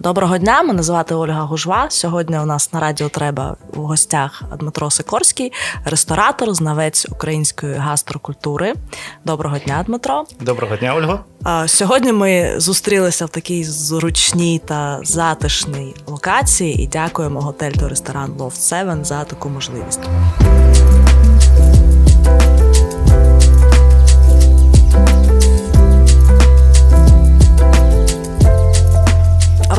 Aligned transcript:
Доброго 0.00 0.38
дня, 0.38 0.62
мене 0.62 0.82
звати 0.82 1.14
Ольга 1.14 1.42
Гужва. 1.42 1.86
Сьогодні 1.90 2.38
у 2.38 2.44
нас 2.44 2.72
на 2.72 2.80
радіо 2.80 3.08
треба 3.08 3.56
у 3.76 3.80
гостях 3.80 4.42
Дмитро 4.60 4.90
Сикорський, 4.90 5.52
ресторатор, 5.84 6.54
знавець 6.54 7.06
української 7.10 7.74
гастрокультури. 7.74 8.74
Доброго 9.24 9.58
дня, 9.58 9.84
Дмитро. 9.86 10.24
Доброго 10.40 10.76
дня, 10.76 10.94
Ольга. 10.94 11.68
Сьогодні 11.68 12.12
ми 12.12 12.54
зустрілися 12.56 13.26
в 13.26 13.28
такій 13.28 13.64
зручній 13.64 14.60
та 14.66 15.00
затишній 15.02 15.94
локації 16.06 16.82
і 16.82 16.86
дякуємо 16.86 17.40
готель 17.40 17.72
та 17.72 17.88
ресторан 17.88 18.32
Loft 18.38 18.54
7 18.54 19.04
за 19.04 19.24
таку 19.24 19.48
можливість. 19.48 20.00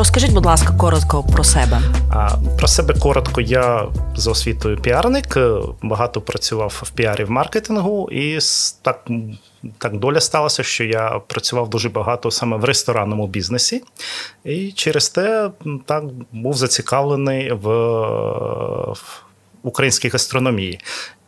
Розкажіть, 0.01 0.33
будь 0.33 0.45
ласка, 0.45 0.73
коротко 0.77 1.23
про 1.23 1.43
себе. 1.43 1.81
Про 2.57 2.67
себе 2.67 2.93
коротко. 2.93 3.41
Я 3.41 3.87
за 4.15 4.31
освітою 4.31 4.77
піарник, 4.77 5.37
багато 5.81 6.21
працював 6.21 6.81
в 6.83 6.91
піарі 6.91 7.23
в 7.23 7.31
маркетингу, 7.31 8.09
і 8.11 8.39
так 8.81 9.07
так 9.77 9.97
доля 9.97 10.19
сталася, 10.19 10.63
що 10.63 10.83
я 10.83 11.21
працював 11.27 11.69
дуже 11.69 11.89
багато 11.89 12.31
саме 12.31 12.57
в 12.57 12.63
ресторанному 12.63 13.27
бізнесі, 13.27 13.83
і 14.43 14.71
через 14.71 15.09
те 15.09 15.51
так 15.85 16.03
був 16.31 16.53
зацікавлений 16.53 17.51
в, 17.51 17.67
в 18.93 19.21
українській 19.63 20.09
гастрономії. 20.09 20.79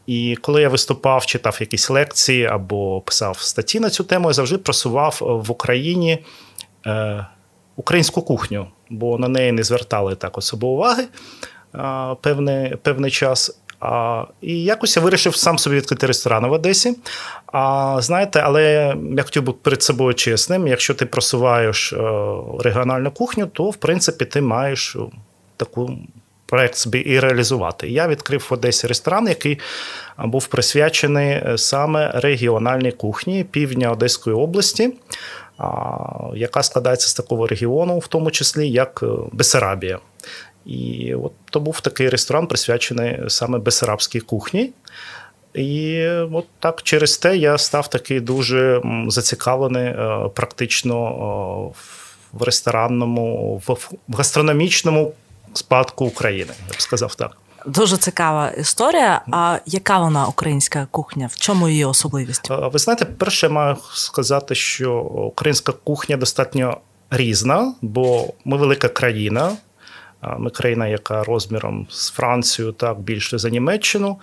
І 0.08 0.38
коли 0.42 0.62
я 0.62 0.70
виступав, 0.70 1.26
читав 1.26 1.58
якісь 1.60 1.90
лекції 1.90 2.46
або 2.46 3.02
писав 3.02 3.38
статті 3.40 3.80
на 3.80 3.90
цю 3.90 4.04
тему, 4.04 4.28
я 4.30 4.34
завжди 4.34 4.58
просував 4.58 5.18
в 5.22 5.52
Україні. 5.52 6.20
Е, 7.74 7.82
українську 7.84 8.22
кухню, 8.22 8.68
бо 8.90 9.18
на 9.18 9.28
неї 9.28 9.52
не 9.52 9.64
звертали 9.64 10.16
так 10.16 10.38
особо 10.38 10.68
уваги 10.68 11.04
певний, 12.22 12.76
певний 12.76 13.12
час. 13.12 13.60
А, 13.80 14.24
І 14.42 14.64
якось 14.64 14.98
я 14.98 15.04
вирішив 15.04 15.36
сам 15.36 15.58
собі 15.58 15.76
відкрити 15.76 16.08
ресторан 16.08 16.48
в 16.48 16.52
Одесі. 16.52 16.98
А 17.46 17.98
знаєте, 18.02 18.40
але 18.40 18.96
я 19.18 19.24
хотів 19.24 19.44
бути 19.44 19.60
перед 19.62 19.84
собою 19.84 20.14
чесним. 20.14 20.68
Якщо 20.68 20.94
ти 20.94 21.06
просуваєш 21.06 21.94
е, 21.94 21.98
регіональну 22.60 23.12
кухню, 23.12 23.48
то 23.48 23.70
в 23.70 23.76
принципі 23.76 24.26
ти 24.26 24.42
маєш 24.42 24.98
таку 25.58 25.98
проект 26.46 26.76
собі 26.76 27.00
і 27.00 27.20
реалізувати. 27.20 27.90
Я 27.90 28.08
відкрив 28.08 28.48
в 28.50 28.54
Одесі 28.54 28.88
ресторан, 28.88 29.28
який 29.28 29.60
був 30.18 30.48
присвячений 30.48 31.30
е, 31.30 31.58
саме 31.58 32.12
регіональній 32.12 32.92
кухні 32.92 33.44
півдня 33.44 33.92
Одеської 33.92 34.36
області 34.36 34.94
яка 36.36 36.64
складається 36.64 37.08
з 37.08 37.14
такого 37.14 37.48
регіону, 37.48 38.00
в 38.00 38.08
тому 38.08 38.32
числі 38.32 38.70
як 38.70 39.00
е, 39.04 39.08
Бесарабія. 39.32 40.00
І 40.66 41.14
от 41.16 41.32
то 41.50 41.60
був 41.60 41.82
такий 41.82 42.10
ресторан, 42.10 42.48
присвячений 42.48 43.20
саме 43.28 43.60
Бесарабській 43.60 44.20
кухні. 44.20 44.72
І 45.54 46.08
от 46.10 46.46
так 46.60 46.84
через 46.84 47.18
те 47.18 47.38
я 47.38 47.58
став 47.58 47.90
такий 47.90 48.20
дуже 48.20 48.82
зацікавлений 49.08 49.86
е, 49.86 50.30
практично 50.34 51.08
е, 51.08 51.80
в 52.34 52.44
ресторанному, 52.44 53.62
в 53.68 53.90
гастрономічному 54.14 55.14
спадку 55.54 56.06
України, 56.06 56.54
я 56.68 56.78
б 56.78 56.82
сказав 56.82 57.16
так. 57.16 57.38
Дуже 57.66 57.98
цікава 57.98 58.50
історія. 58.50 59.22
А 59.32 59.58
яка 59.66 60.00
вона 60.00 60.28
українська 60.28 60.88
кухня? 60.92 61.30
В 61.32 61.36
чому 61.36 61.70
її 61.70 61.86
особливість? 61.86 62.50
Ви 62.50 62.80
знаєте, 62.80 63.06
перше 63.06 63.46
я 63.46 63.54
маю 63.54 63.78
сказати, 63.94 64.56
що 64.56 64.94
українська 65.02 65.72
кухня 65.72 66.18
достатньо 66.18 66.78
різна, 67.12 67.74
бо 67.82 68.34
ми 68.46 68.58
велика 68.58 68.88
країна. 68.88 69.52
Ми 70.38 70.50
країна, 70.50 70.88
яка 70.88 71.24
розміром 71.24 71.88
з 71.90 72.10
Францією, 72.10 72.74
так 72.74 73.00
більше 73.00 73.38
за 73.38 73.50
Німеччину, 73.50 74.20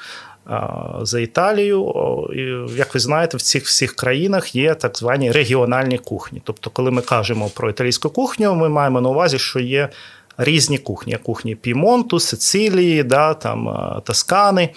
за 1.03 1.21
Італію. 1.21 1.95
І, 2.35 2.41
Як 2.77 2.95
ви 2.95 3.01
знаєте, 3.01 3.37
в 3.37 3.43
цих 3.43 3.65
всіх 3.65 3.97
країнах 3.97 4.55
є 4.55 4.75
так 4.75 4.99
звані 4.99 5.33
регіональні 5.33 5.99
кухні. 5.99 6.43
Тобто, 6.45 6.71
коли 6.71 6.91
ми 6.91 7.03
кажемо 7.03 7.49
про 7.49 7.71
італійську 7.71 8.11
кухню, 8.11 8.55
ми 8.55 8.69
маємо 8.69 9.01
на 9.01 9.09
увазі, 9.09 9.39
що 9.39 9.61
є 9.61 9.89
різні 10.41 10.79
кухні. 10.79 11.19
Кухні 11.23 11.55
Пімонту, 11.55 12.21
Сицилії, 12.21 13.03
да, 13.03 13.35
там, 13.35 13.69
е, 13.69 14.01
Тоскани, 14.05 14.69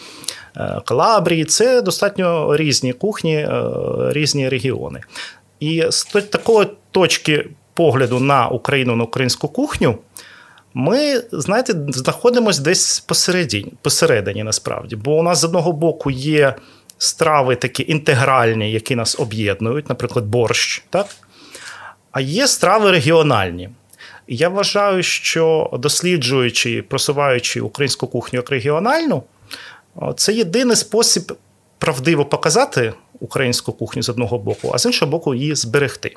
е, 0.58 0.82
Калабрії. 0.86 1.46
Це 1.46 1.82
достатньо 1.82 2.58
різні 2.58 2.94
кухні, 2.94 3.36
е, 3.36 3.64
різні 4.10 4.50
регіони. 4.50 5.02
І 5.60 5.84
з 5.90 6.04
такої 6.04 6.68
точки 6.92 7.50
погляду 7.74 8.20
на 8.20 8.48
Україну, 8.48 8.96
на 8.96 9.04
українську 9.04 9.48
кухню. 9.48 9.98
Ми, 10.74 11.24
знаєте, 11.32 11.74
знаходимося 11.88 12.62
десь 12.62 13.00
посередині, 13.00 13.74
посередині, 13.82 14.44
насправді. 14.44 14.96
Бо 14.96 15.16
у 15.16 15.24
нас 15.24 15.40
з 15.40 15.44
одного 15.44 15.72
боку 15.72 16.12
є 16.12 16.56
страви 16.98 17.56
такі 17.56 17.86
інтегральні, 17.88 18.72
які 18.72 18.96
нас 18.96 19.20
об'єднують, 19.20 19.90
наприклад, 19.90 20.26
борщ, 20.26 20.84
так? 20.90 21.08
а 22.12 22.22
є 22.22 22.48
страви 22.48 22.92
регіональні. 22.92 23.70
Я 24.28 24.50
вважаю, 24.50 25.04
що 25.04 25.70
досліджуючи, 25.74 26.82
просуваючи 26.82 27.62
українську 27.62 28.08
кухню 28.08 28.38
як 28.38 28.50
регіональну, 28.50 29.24
це 30.16 30.34
єдиний 30.34 30.76
спосіб 30.76 31.34
правдиво 31.78 32.26
показати 32.26 32.94
українську 33.20 33.74
кухню 33.74 34.04
з 34.04 34.10
одного 34.10 34.38
боку, 34.38 34.72
а 34.74 34.78
з 34.78 34.86
іншого 34.86 35.12
боку, 35.12 35.36
її 35.36 35.56
зберегти. 35.56 36.16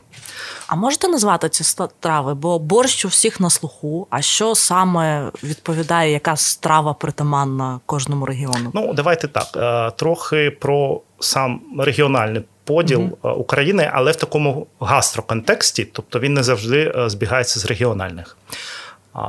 А 0.67 0.77
можете 0.77 1.09
назвати 1.09 1.49
ці 1.49 1.65
страви? 1.65 2.35
Бо 2.35 2.59
борщ 2.59 3.05
у 3.05 3.09
всіх 3.09 3.41
на 3.41 3.51
слуху. 3.51 4.07
А 4.11 4.23
що 4.23 4.55
саме 4.55 5.31
відповідає, 5.43 6.13
яка 6.13 6.37
страва 6.37 6.95
притаманна 6.95 7.81
кожному 7.87 8.27
регіону? 8.27 8.71
Ну, 8.75 8.95
давайте 8.95 9.29
так. 9.29 9.47
Е, 9.57 9.91
трохи 9.97 10.51
про 10.51 11.01
сам 11.21 11.61
регіональний 11.79 12.43
поділ 12.65 13.01
mm-hmm. 13.01 13.33
України, 13.33 13.91
але 13.93 14.13
в 14.13 14.17
такому 14.17 14.67
гастроконтексті, 14.81 15.85
тобто 15.85 16.21
він 16.21 16.35
не 16.35 16.43
завжди 16.43 16.93
е, 16.97 17.09
збігається 17.09 17.61
з 17.61 17.65
регіональних. 17.65 18.37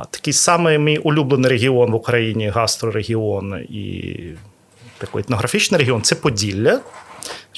Такий 0.09 0.33
самий 0.33 0.77
мій 0.77 0.97
улюблений 0.97 1.51
регіон 1.51 1.91
в 1.91 1.95
Україні, 1.95 2.49
гастрорегіон 2.49 3.65
і 3.69 4.15
такий 4.97 5.21
етнографічний 5.21 5.79
регіон 5.79 6.01
це 6.01 6.15
Поділля. 6.15 6.79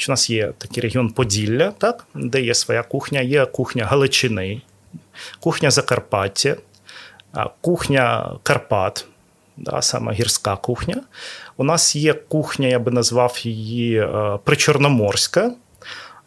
У 0.08 0.12
нас 0.12 0.30
є 0.30 0.54
такий 0.58 0.84
регіон 0.84 1.10
Поділля, 1.10 1.72
так, 1.72 2.06
де 2.16 2.42
є 2.42 2.54
своя 2.54 2.84
кухня, 2.84 3.22
є 3.22 3.46
кухня 3.46 3.86
Галичини, 3.86 4.62
кухня 5.40 5.72
Закарпаття, 5.72 6.56
кухня 7.62 8.36
Карпат, 8.44 9.06
да, 9.58 9.82
саме 9.82 10.14
гірська 10.14 10.56
кухня. 10.56 11.02
У 11.60 11.64
нас 11.64 11.96
є 11.96 12.14
кухня, 12.14 12.68
я 12.68 12.80
би 12.80 12.92
назвав 12.92 13.40
її 13.44 14.00
е, 14.00 14.40
причорноморська 14.44 15.52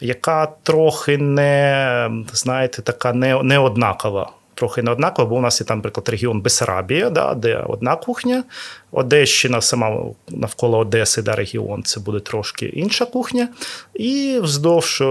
яка 0.02 0.46
трохи 0.62 1.18
не 1.18 2.10
знаєте, 2.32 2.82
така 2.82 3.12
не, 3.12 3.42
не 3.42 3.58
однакова. 3.58 4.32
Трохи 4.54 4.82
не 4.82 4.90
однакова, 4.90 5.28
бо 5.28 5.36
у 5.36 5.40
нас 5.40 5.60
є 5.60 5.66
там, 5.66 5.78
наприклад, 5.78 6.08
регіон 6.08 6.40
Бесарабія, 6.40 7.10
да, 7.10 7.34
де 7.34 7.56
одна 7.56 7.96
кухня. 7.96 8.44
Одещина, 8.92 9.60
сама 9.60 10.04
навколо 10.28 10.78
Одеси, 10.78 11.22
да, 11.22 11.34
регіон, 11.34 11.82
це 11.82 12.00
буде 12.00 12.20
трошки 12.20 12.66
інша 12.66 13.04
кухня. 13.04 13.48
І 13.94 14.38
вздовж 14.42 15.02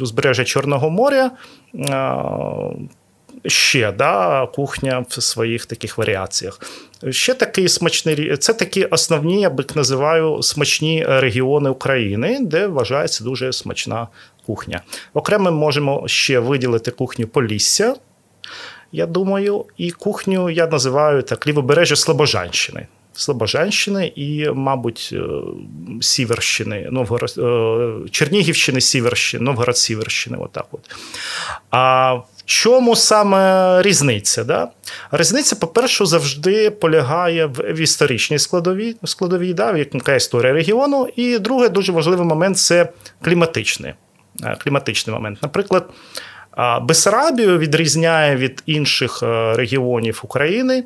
узбережжя 0.00 0.44
Чорного 0.44 0.90
моря 0.90 1.30
ще 3.46 3.92
да, 3.92 4.46
кухня 4.46 5.04
в 5.08 5.22
своїх 5.22 5.66
таких 5.66 5.98
варіаціях. 5.98 6.60
Ще 7.10 7.34
такий 7.34 7.68
смачний 7.68 8.36
це 8.36 8.54
такі 8.54 8.84
основні, 8.84 9.40
я 9.40 9.50
би 9.50 9.64
називаю 9.74 10.42
смачні 10.42 11.04
регіони 11.08 11.70
України, 11.70 12.38
де 12.40 12.66
вважається 12.66 13.24
дуже 13.24 13.52
смачна 13.52 14.08
кухня. 14.46 14.80
Окремо 15.14 15.52
можемо 15.52 16.08
ще 16.08 16.38
виділити 16.38 16.90
кухню 16.90 17.26
Полісся. 17.26 17.94
Я 18.92 19.06
думаю, 19.06 19.64
і 19.76 19.90
кухню 19.90 20.50
я 20.50 20.66
називаю 20.66 21.22
так 21.22 21.46
лівобережжя 21.46 21.96
Слобожанщини. 21.96 22.86
Слобожанщини 23.14 24.12
і, 24.16 24.50
мабуть, 24.50 25.10
е, 25.12 25.22
Сіверщини, 26.00 26.88
Новгород, 26.90 27.34
е, 27.38 28.10
Чернігівщини, 28.10 28.80
Сіверщини, 28.80 29.44
Новгород 29.44 29.76
Сіверщини. 29.76 30.38
Отак 30.40 30.66
от. 30.72 30.80
А 31.70 32.20
чому 32.44 32.96
саме 32.96 33.82
різниця? 33.82 34.44
Да? 34.44 34.68
Різниця, 35.12 35.56
по-перше, 35.56 36.06
завжди 36.06 36.70
полягає 36.70 37.46
в 37.46 37.80
історичній 37.80 38.38
складовій, 38.38 38.96
складовій 39.04 39.54
да, 39.54 39.76
яка 39.76 40.14
історія 40.14 40.52
регіону. 40.52 41.08
І 41.16 41.38
другий 41.38 41.68
дуже 41.68 41.92
важливий 41.92 42.26
момент 42.26 42.58
це 42.58 42.88
кліматичний, 43.22 43.94
е, 44.44 44.56
кліматичний 44.58 45.14
момент. 45.14 45.38
Наприклад, 45.42 45.90
Бесарабію 46.82 47.58
відрізняє 47.58 48.36
від 48.36 48.62
інших 48.66 49.22
е, 49.22 49.54
регіонів 49.54 50.20
України. 50.24 50.84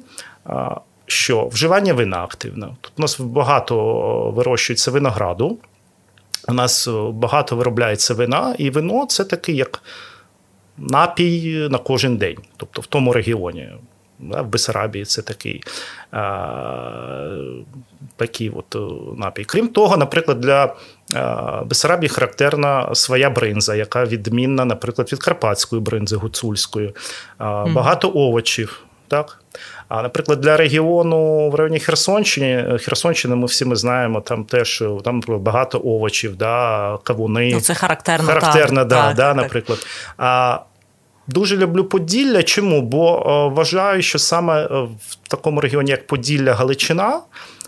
Що 1.07 1.47
вживання 1.47 1.93
вина 1.93 2.23
активне. 2.23 2.69
Тут 2.81 2.93
у 2.99 3.03
нас 3.03 3.21
багато 3.21 3.77
вирощується 4.37 4.91
винограду, 4.91 5.59
у 6.49 6.53
нас 6.53 6.89
багато 7.13 7.57
виробляється 7.57 8.15
вина, 8.15 8.55
і 8.59 8.71
вино 8.71 9.07
це 9.09 9.25
такий 9.25 9.57
як 9.57 9.83
напій 10.79 11.69
на 11.71 11.79
кожен 11.79 12.17
день, 12.17 12.39
тобто 12.57 12.81
в 12.81 12.87
тому 12.87 13.13
регіоні. 13.13 13.69
В 14.21 14.43
Бесарабії 14.43 15.05
це 15.05 15.23
такий 15.23 15.63
такий 18.17 18.51
от 18.51 18.77
напій. 19.19 19.45
Крім 19.45 19.69
того, 19.69 19.97
наприклад, 19.97 20.41
для 20.41 20.75
Бесарабії 21.65 22.09
характерна 22.09 22.95
своя 22.95 23.31
бринза, 23.31 23.75
яка 23.75 24.05
відмінна, 24.05 24.65
наприклад, 24.65 25.13
від 25.13 25.19
карпатської 25.19 25.83
бринзи 25.83 26.17
гуцульської. 26.17 26.95
Багато 27.39 28.13
овочів. 28.15 28.83
Так? 29.09 29.41
А, 29.89 30.03
наприклад, 30.03 30.41
для 30.41 30.57
регіону 30.57 31.51
в 31.51 31.55
районі 31.55 31.81
Херсонщини, 31.81 32.79
Херсонщини, 32.79 33.37
ми 33.37 33.47
всі 33.47 33.65
ми 33.65 33.77
знаємо, 33.77 34.21
там 34.21 34.45
теж 34.45 34.85
там 35.05 35.21
багато 35.29 35.81
овочів, 35.85 36.37
да, 36.37 36.99
кавуни. 37.03 37.51
Ну, 37.55 37.61
Це 37.61 37.75
характерно, 37.75 38.29
характерно 38.29 38.81
так, 38.81 38.89
да, 38.89 39.07
так, 39.07 39.17
да, 39.17 39.29
так. 39.29 39.37
наприклад. 39.37 39.87
А 40.19 40.59
Дуже 41.29 41.57
люблю 41.57 41.85
Поділля. 41.85 42.43
Чому? 42.43 42.83
Бо 42.83 43.51
вважаю, 43.55 44.03
що 44.03 44.19
саме 44.19 44.67
в 44.67 45.29
такому 45.29 45.61
регіоні, 45.61 45.91
як 45.91 46.07
Поділля, 46.07 46.55
Галичина, 46.55 47.21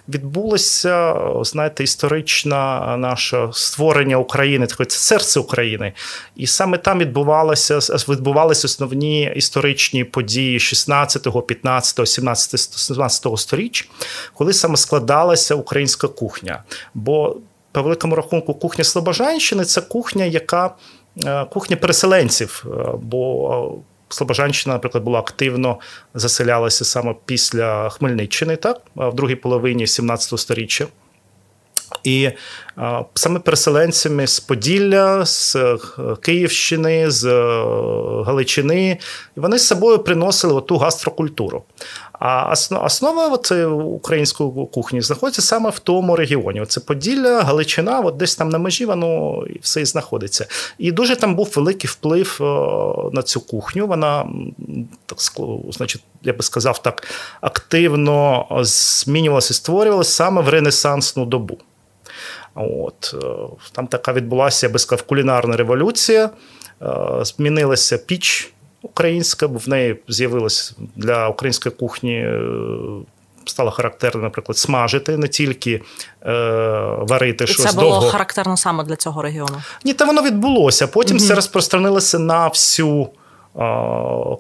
відбулося, 0.08 1.14
знаєте, 1.42 1.84
історичне 1.84 2.54
наше 2.98 3.48
створення 3.52 4.16
України, 4.16 4.66
таке 4.66 4.84
це 4.84 4.98
серце 4.98 5.40
України. 5.40 5.92
І 6.36 6.46
саме 6.46 6.78
там 6.78 6.98
відбувалися 6.98 7.78
відбувалися 8.08 8.66
основні 8.66 9.32
історичні 9.36 10.04
події 10.04 10.60
16, 10.60 11.46
15, 11.46 12.08
17, 12.08 12.60
17 12.60 13.38
сторіч, 13.38 13.90
коли 14.34 14.52
саме 14.52 14.76
складалася 14.76 15.54
українська 15.54 16.08
кухня. 16.08 16.62
Бо 16.94 17.36
по 17.72 17.82
великому 17.82 18.14
рахунку 18.14 18.54
кухня 18.54 18.84
Слобожанщини 18.84 19.64
це 19.64 19.80
кухня, 19.80 20.24
яка 20.24 20.74
кухня 21.50 21.76
переселенців. 21.76 22.66
бо 23.02 23.78
Слобожанщина, 24.08 24.74
наприклад, 24.74 25.04
була 25.04 25.18
активно 25.18 25.78
заселялася 26.14 26.84
саме 26.84 27.14
після 27.26 27.88
Хмельниччини, 27.88 28.56
так, 28.56 28.80
в 28.96 29.14
другій 29.14 29.34
половині 29.34 29.86
17 29.86 30.38
століття. 30.38 30.86
І 32.04 32.30
а, 32.76 33.02
саме 33.14 33.40
переселенцями 33.40 34.26
з 34.26 34.40
Поділля, 34.40 35.26
з 35.26 35.56
Київщини, 36.20 37.10
з 37.10 37.26
Галичини, 38.26 38.98
вони 39.36 39.58
з 39.58 39.66
собою 39.66 39.98
приносили 39.98 40.60
ту 40.60 40.76
гастрокультуру. 40.76 41.62
А 42.18 42.54
основа 42.70 43.38
української 43.84 44.50
кухні 44.72 45.00
знаходиться 45.00 45.42
саме 45.42 45.70
в 45.70 45.78
тому 45.78 46.16
регіоні. 46.16 46.64
Це 46.68 46.80
Поділля, 46.80 47.42
Галичина, 47.42 48.00
от 48.00 48.16
десь 48.16 48.36
там 48.36 48.48
на 48.48 48.58
межі 48.58 48.84
воно 48.84 49.42
все 49.60 49.80
і 49.80 49.84
знаходиться. 49.84 50.46
І 50.78 50.92
дуже 50.92 51.16
там 51.16 51.34
був 51.34 51.52
великий 51.56 51.90
вплив 51.90 52.36
на 53.12 53.22
цю 53.22 53.40
кухню. 53.40 53.86
Вона 53.86 54.28
так 55.06 55.18
значить, 55.70 56.02
я 56.22 56.32
би 56.32 56.42
сказав, 56.42 56.82
так 56.82 57.06
активно 57.40 58.46
змінювалася 58.60 59.50
і 59.50 59.54
створювалася 59.54 60.12
саме 60.12 60.42
в 60.42 60.48
ренесансну 60.48 61.26
добу. 61.26 61.58
От, 62.54 63.14
Там 63.72 63.86
така 63.86 64.12
відбулася, 64.12 64.66
я 64.66 64.72
би 64.72 64.78
сказав, 64.78 65.06
кулінарна 65.06 65.56
революція, 65.56 66.30
змінилася 67.22 67.98
піч 67.98 68.52
українська, 68.90 69.48
бо 69.48 69.58
в 69.58 69.68
неї 69.68 69.96
з'явилась 70.08 70.74
для 70.96 71.28
української 71.28 71.74
кухні. 71.74 72.28
Стало 73.44 73.70
характерно, 73.70 74.22
наприклад, 74.22 74.58
смажити, 74.58 75.16
не 75.16 75.28
тільки 75.28 75.82
е, 76.26 76.32
варити 76.98 77.44
І 77.44 77.46
щось. 77.46 77.66
Це 77.66 77.76
було 77.76 77.90
довго. 77.90 78.08
характерно 78.08 78.56
саме 78.56 78.84
для 78.84 78.96
цього 78.96 79.22
регіону. 79.22 79.62
Ні, 79.84 79.94
та 79.94 80.04
воно 80.04 80.22
відбулося. 80.22 80.86
Потім 80.86 81.16
mm 81.16 81.20
це 81.20 81.34
розпространилося 81.34 82.18
на 82.18 82.48
всю 82.48 83.02
е, 83.02 83.08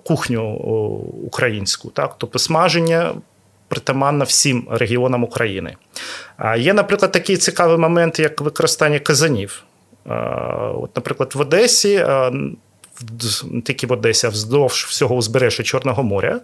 кухню 0.04 0.44
українську. 1.26 1.90
Так? 1.90 2.14
Тобто 2.18 2.38
смаження 2.38 3.14
притаманно 3.68 4.24
всім 4.24 4.66
регіонам 4.70 5.24
України. 5.24 5.76
А 6.36 6.56
є, 6.56 6.74
наприклад, 6.74 7.12
такий 7.12 7.36
цікавий 7.36 7.78
момент, 7.78 8.18
як 8.18 8.40
використання 8.40 8.98
казанів. 8.98 9.62
Е, 10.06 10.12
от, 10.74 10.96
Наприклад, 10.96 11.34
в 11.34 11.40
Одесі 11.40 12.06
не 13.44 13.60
тільки 13.60 13.86
в 13.86 13.92
Одесі, 13.92 14.26
а 14.26 14.30
вздовж 14.30 14.84
всього 14.84 15.14
узбережжя 15.14 15.62
Чорного 15.62 16.02
моря. 16.02 16.40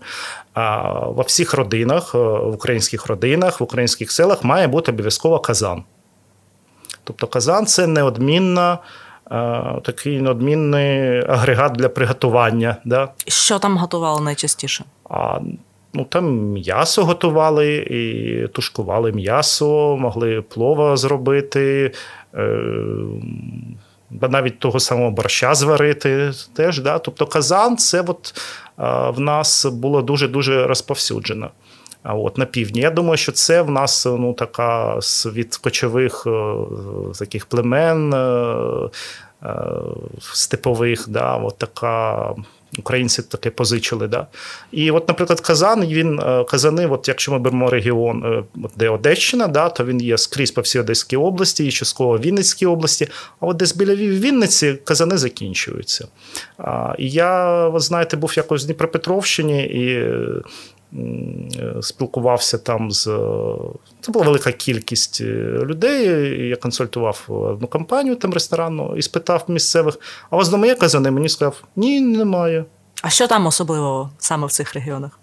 А 0.55 0.91
Во 0.99 1.23
всіх 1.23 1.55
родинах, 1.55 2.15
е, 2.15 2.19
в 2.19 2.55
українських 2.55 3.07
родинах, 3.07 3.61
в 3.61 3.63
українських 3.63 4.13
селах 4.13 4.45
має 4.45 4.67
бути 4.67 4.93
обов'язково 4.93 5.39
казан. 5.39 5.83
Тобто 7.05 7.27
казан 7.27 7.67
це 7.67 7.87
неодмінна. 7.87 8.79
Е, 9.31 9.81
такий 9.83 10.21
неодмінний 10.21 11.19
агрегат 11.29 11.73
для 11.73 11.89
приготування. 11.89 12.77
Да? 12.85 13.09
Що 13.27 13.59
там 13.59 13.77
готували 13.77 14.21
найчастіше? 14.21 14.85
А, 15.11 15.39
ну, 15.95 16.05
Там 16.05 16.25
м'ясо 16.35 17.05
готували 17.05 17.77
і 17.77 18.49
тушкували 18.49 19.13
м'ясо, 19.13 19.97
могли 19.97 20.43
плова 20.43 20.97
зробити. 20.97 21.93
Е, 22.35 22.61
навіть 24.11 24.59
того 24.59 24.81
самого 24.81 25.11
борща 25.11 25.55
зварити 25.55 26.33
теж. 26.53 26.81
Да? 26.81 26.99
Тобто 26.99 27.27
казан 27.27 27.77
це 27.77 28.01
от, 28.01 28.35
в 29.17 29.21
нас 29.21 29.67
було 29.67 30.03
дуже-дуже 30.03 30.67
розповсюджено. 30.67 31.51
От 32.05 32.39
на 32.39 32.45
півдні. 32.45 32.81
Я 32.81 32.91
думаю, 32.91 33.17
що 33.17 33.33
це 33.33 33.63
в 33.63 33.71
нас 33.71 34.07
ну, 34.07 34.33
така 34.33 34.99
від 35.27 35.57
кочових 35.57 36.27
е, 36.27 36.55
таких 37.19 37.47
племен 37.47 38.15
е, 38.15 38.19
е, 39.43 39.55
степових, 40.21 41.09
да, 41.09 41.37
от 41.37 41.59
така 41.59 42.35
Українці 42.79 43.23
таке 43.23 43.51
позичили. 43.51 44.09
Да? 44.09 44.27
І, 44.73 44.91
от, 44.91 45.09
наприклад, 45.09 45.41
Казан, 45.41 45.87
він 45.87 46.21
е, 46.21 46.45
Казани, 46.45 46.87
от 46.87 47.09
якщо 47.09 47.33
ми 47.33 47.39
беремо 47.39 47.71
регіон, 47.71 48.25
е, 48.25 48.45
де 48.77 48.89
Одещина, 48.89 49.47
да, 49.47 49.69
то 49.69 49.85
він 49.85 50.01
є 50.01 50.19
скрізь 50.19 50.51
по 50.51 50.61
всій 50.61 50.79
Одеській 50.79 51.17
області, 51.17 51.67
і 51.67 51.71
частково 51.71 52.19
Вінницькій 52.19 52.67
області. 52.67 53.09
А 53.41 53.47
от 53.47 53.57
десь 53.57 53.77
біля 53.77 53.95
Вінниці 53.95 54.79
Казани 54.85 55.19
закінчуються. 55.19 56.09
І 56.99 57.11
я, 57.11 57.69
ви 57.69 57.81
знаєте, 57.81 58.17
був 58.17 58.33
якось 58.37 58.63
в 58.63 58.67
Дніпропетровщині 58.67 59.65
і. 59.65 60.05
Спілкувався 61.81 62.59
там 62.59 62.91
з 62.91 63.05
це 64.01 64.13
була 64.13 64.25
велика 64.25 64.53
кількість 64.53 65.21
е, 65.21 65.25
людей. 65.65 66.07
Я 66.49 66.57
консультував 66.57 67.25
одну 67.29 67.67
компанію 67.67 68.17
там 68.17 68.33
ресторанну 68.33 68.95
і 68.97 69.03
спитав 69.03 69.45
місцевих: 69.49 69.99
а 70.31 70.37
у 70.37 70.39
вас 70.39 70.49
дома 70.49 70.67
є 70.67 70.75
казани? 70.75 71.11
Мені 71.11 71.29
сказав, 71.29 71.63
ні, 71.77 72.01
немає. 72.01 72.65
А 73.03 73.11
що 73.11 73.27
там 73.27 73.47
особливого 73.47 74.11
саме 74.19 74.47
в 74.47 74.53
цих 74.53 74.75
регіонах? 74.75 75.19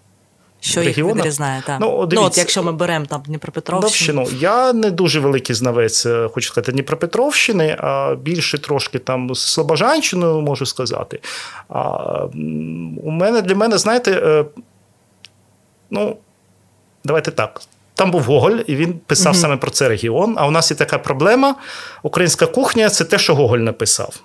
Що 0.60 0.80
Регіонах? 0.80 1.16
їх 1.16 1.16
відрізняє? 1.16 1.62
Так. 1.66 1.80
Ну, 1.80 2.08
ну, 2.12 2.22
от 2.22 2.38
якщо 2.38 2.62
ми 2.62 2.72
беремо 2.72 3.06
там 3.06 3.22
Дніпропетровщину. 3.26 4.26
Я 4.38 4.72
не 4.72 4.90
дуже 4.90 5.20
великий 5.20 5.56
знавець, 5.56 6.06
е, 6.06 6.28
хочу 6.32 6.48
сказати, 6.48 6.72
Дніпропетровщини, 6.72 7.76
а 7.78 8.14
більше 8.14 8.58
трошки 8.58 8.98
там 8.98 9.34
з 9.34 9.40
Слобожанщиною 9.40 10.40
можу 10.40 10.66
сказати. 10.66 11.20
А, 11.68 12.24
У 13.04 13.10
мене 13.10 13.42
для 13.42 13.54
мене, 13.54 13.78
знаєте, 13.78 14.10
е, 14.10 14.44
ну, 15.92 16.16
давайте 17.04 17.30
так. 17.30 17.60
Там 17.94 18.10
був 18.10 18.22
Гоголь, 18.22 18.58
і 18.66 18.76
він 18.76 18.92
писав 19.06 19.32
mm-hmm. 19.32 19.36
саме 19.36 19.56
про 19.56 19.70
цей 19.70 19.88
регіон. 19.88 20.34
А 20.38 20.46
у 20.46 20.50
нас 20.50 20.70
є 20.70 20.76
така 20.76 20.98
проблема: 20.98 21.54
українська 22.02 22.46
кухня 22.46 22.90
це 22.90 23.04
те, 23.04 23.18
що 23.18 23.34
Гоголь 23.34 23.58
написав. 23.58 24.20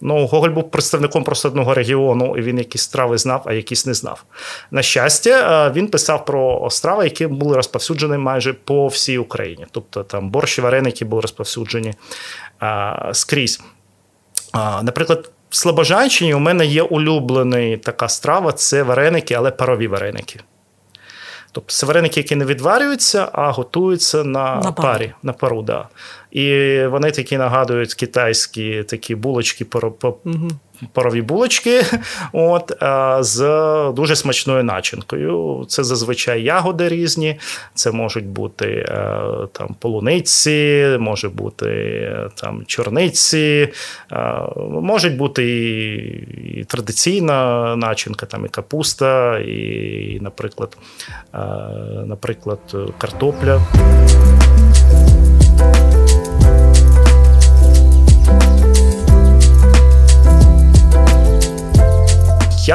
Ну, 0.00 0.26
Гоголь 0.26 0.48
був 0.48 0.70
представником 0.70 1.24
просто 1.24 1.48
одного 1.48 1.74
регіону, 1.74 2.36
і 2.36 2.40
він 2.40 2.58
якісь 2.58 2.82
страви 2.82 3.18
знав, 3.18 3.42
а 3.44 3.52
якісь 3.52 3.86
не 3.86 3.94
знав. 3.94 4.24
На 4.70 4.82
щастя, 4.82 5.72
він 5.74 5.88
писав 5.88 6.24
про 6.24 6.70
страви, 6.70 7.04
які 7.04 7.26
були 7.26 7.56
розповсюджені 7.56 8.16
майже 8.16 8.52
по 8.52 8.86
всій 8.86 9.18
Україні. 9.18 9.66
Тобто 9.70 10.02
там 10.02 10.30
борщі, 10.30 10.60
вареники 10.60 11.04
були 11.04 11.22
розповсюджені 11.22 11.94
а, 12.58 13.10
скрізь. 13.12 13.60
А, 14.52 14.82
Наприклад, 14.82 15.30
в 15.50 15.56
Слобожанщині 15.56 16.34
у 16.34 16.38
мене 16.38 16.66
є 16.66 16.82
улюблений 16.82 17.76
така 17.76 18.08
страва 18.08 18.52
це 18.52 18.82
вареники, 18.82 19.34
але 19.34 19.50
парові 19.50 19.86
вареники. 19.86 20.40
Тобто 21.56 21.72
це 21.72 21.86
які 22.16 22.36
не 22.36 22.44
відварюються, 22.44 23.28
а 23.32 23.50
готуються 23.50 24.24
на, 24.24 24.60
на 24.60 24.72
парі, 24.72 25.12
на 25.22 25.32
пару. 25.32 25.62
Да. 25.62 25.88
І 26.30 26.80
вони 26.86 27.10
такі 27.10 27.38
нагадують 27.38 27.94
китайські 27.94 28.82
такі 28.82 29.14
булочки. 29.14 29.66
Парові 30.92 31.22
булочки, 31.22 31.82
от, 32.32 32.72
з 33.20 33.40
дуже 33.96 34.16
смачною 34.16 34.64
начинкою. 34.64 35.64
Це 35.68 35.84
зазвичай 35.84 36.42
ягоди 36.42 36.88
різні, 36.88 37.38
це 37.74 37.92
можуть 37.92 38.26
бути 38.26 38.66
е, 38.66 39.20
там 39.52 39.76
полуниці, 39.78 40.86
може 41.00 41.28
бути 41.28 41.66
е, 41.66 42.28
там 42.34 42.64
чорниці, 42.66 43.68
е, 44.12 44.40
можуть 44.68 45.16
бути 45.16 45.44
і, 45.44 46.60
і 46.60 46.64
традиційна 46.64 47.76
начинка, 47.76 48.26
там 48.26 48.46
і 48.46 48.48
капуста, 48.48 49.38
і, 49.38 50.18
наприклад, 50.20 50.76
наприклад, 52.06 52.60
картопля. 52.98 53.60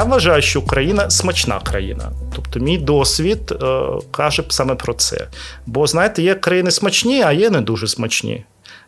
Я 0.02 0.06
вважаю, 0.06 0.42
що 0.42 0.60
Україна 0.60 1.10
смачна 1.10 1.60
країна. 1.60 2.12
Тобто, 2.36 2.60
мій 2.60 2.78
досвід 2.78 3.52
е, 3.52 3.86
каже 4.12 4.44
саме 4.50 4.76
про 4.76 4.94
це. 4.94 5.28
Бо, 5.66 5.88
знаєте, 5.88 6.22
є 6.22 6.36
країни 6.36 6.72
смачні, 6.72 7.22
а 7.22 7.32
є 7.32 7.50
не 7.50 7.62
дуже 7.62 7.88
смачні. 7.88 8.44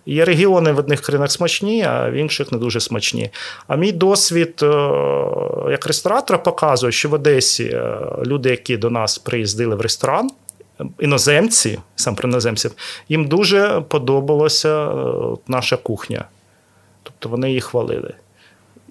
Є 0.06 0.26
регіони 0.26 0.72
в 0.72 0.80
одних 0.80 1.02
країнах 1.02 1.32
смачні, 1.32 1.84
а 1.84 2.10
в 2.10 2.14
інших 2.14 2.52
не 2.52 2.58
дуже 2.58 2.80
смачні. 2.80 3.30
А 3.68 3.76
мій 3.76 3.92
досвід 3.92 4.60
е, 4.64 4.68
як 5.72 5.88
ресторатора 5.88 6.40
показує, 6.40 6.92
що 6.92 7.10
в 7.10 7.14
Одесі 7.14 7.64
е, 7.64 7.98
люди, 8.26 8.50
які 8.50 8.78
до 8.78 8.90
нас 8.90 9.18
приїздили 9.18 9.76
в 9.76 9.82
ресторан, 9.82 10.30
іноземці, 11.00 11.80
сам 11.96 12.16
про 12.16 12.30
іноземців, 12.30 12.72
їм 13.10 13.28
дуже 13.28 13.84
подобалася 13.88 14.86
е, 14.86 14.96
наша 15.48 15.78
кухня. 15.78 16.26
Тобто 17.04 17.30
вони 17.30 17.48
її 17.48 17.62
хвалили. 17.62 18.14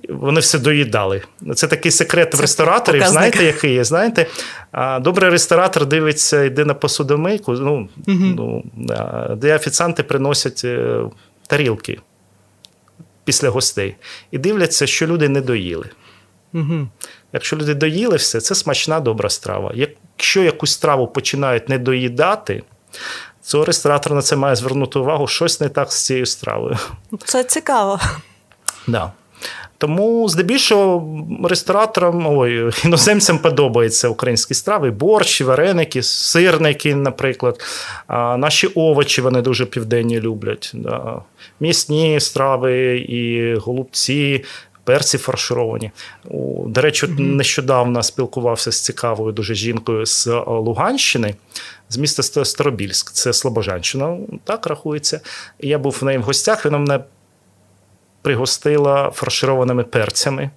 Вони 0.09 0.41
все 0.41 0.59
доїдали. 0.59 1.23
Це 1.55 1.67
такий 1.67 1.93
секрет 1.93 2.35
в 2.35 2.41
рестораторів. 2.41 3.01
Показник. 3.01 3.13
Знаєте, 3.13 3.45
який 3.45 3.75
є? 3.75 3.85
Знаєте, 3.85 4.27
добрий 5.01 5.31
ресторатор 5.31 5.87
дивиться, 5.87 6.45
йде 6.45 6.65
на 6.65 6.75
посудомийку, 6.75 7.53
ну, 7.53 7.89
угу. 8.09 8.19
ну, 8.37 8.65
де 9.37 9.57
офіціанти 9.57 10.03
приносять 10.03 10.63
е, 10.65 11.01
тарілки 11.47 12.01
після 13.25 13.49
гостей 13.49 13.97
і 14.31 14.39
дивляться, 14.39 14.87
що 14.87 15.07
люди 15.07 15.29
не 15.29 15.41
доїли. 15.41 15.87
Угу. 16.55 16.89
Якщо 17.33 17.57
люди 17.57 17.75
доїли 17.75 18.17
все, 18.17 18.41
це 18.41 18.55
смачна 18.55 19.01
добра 19.01 19.29
страва. 19.29 19.73
Якщо 19.75 20.43
якусь 20.43 20.73
страву 20.73 21.07
починають 21.07 21.69
не 21.69 21.79
доїдати, 21.79 22.63
то 23.51 23.65
ресторатор 23.65 24.15
на 24.15 24.23
це 24.23 24.37
має 24.37 24.57
звернути 24.57 24.99
увагу, 24.99 25.27
щось 25.27 25.61
не 25.61 25.69
так 25.69 25.93
з 25.93 26.05
цією 26.05 26.27
стравою. 26.27 26.79
Це 27.25 27.45
цікаво. 27.45 28.01
Да. 28.87 29.13
Тому, 29.83 30.29
здебільшого, 30.29 31.09
рестораторам, 31.45 32.27
ой, 32.27 32.71
іноземцям 32.85 33.39
подобаються 33.39 34.09
українські 34.09 34.55
страви: 34.55 34.91
борщ, 34.91 35.41
вареники, 35.41 36.03
сирники, 36.03 36.95
наприклад. 36.95 37.61
А 38.07 38.37
Наші 38.37 38.67
овочі 38.67 39.21
вони 39.21 39.43
дуже 39.43 39.67
південні 39.67 40.21
люблять. 40.21 40.71
Да. 40.75 41.21
Місні 41.61 42.21
страви 42.21 42.99
і 42.99 43.55
голубці. 43.55 44.45
Перці 44.85 45.19
фаршировані. 45.19 45.91
До 46.67 46.81
речі, 46.81 47.07
mm-hmm. 47.07 47.21
нещодавно 47.21 48.03
спілкувався 48.03 48.73
з 48.73 48.81
цікавою 48.81 49.33
дуже 49.33 49.55
жінкою 49.55 50.07
з 50.07 50.27
Луганщини, 50.47 51.35
з 51.89 51.97
міста 51.97 52.45
Старобільськ. 52.45 53.13
Це 53.13 53.33
Слобожанщина, 53.33 54.19
так 54.45 54.67
рахується. 54.67 55.21
І 55.61 55.69
я 55.69 55.79
був 55.79 55.99
в 56.01 56.05
неї 56.05 56.19
в 56.19 56.23
гостях. 56.23 56.65
Вона 56.65 56.79
мене 56.79 57.01
пригостила 58.23 59.11
фаршированими 59.11 59.85
перцями. 59.85 60.51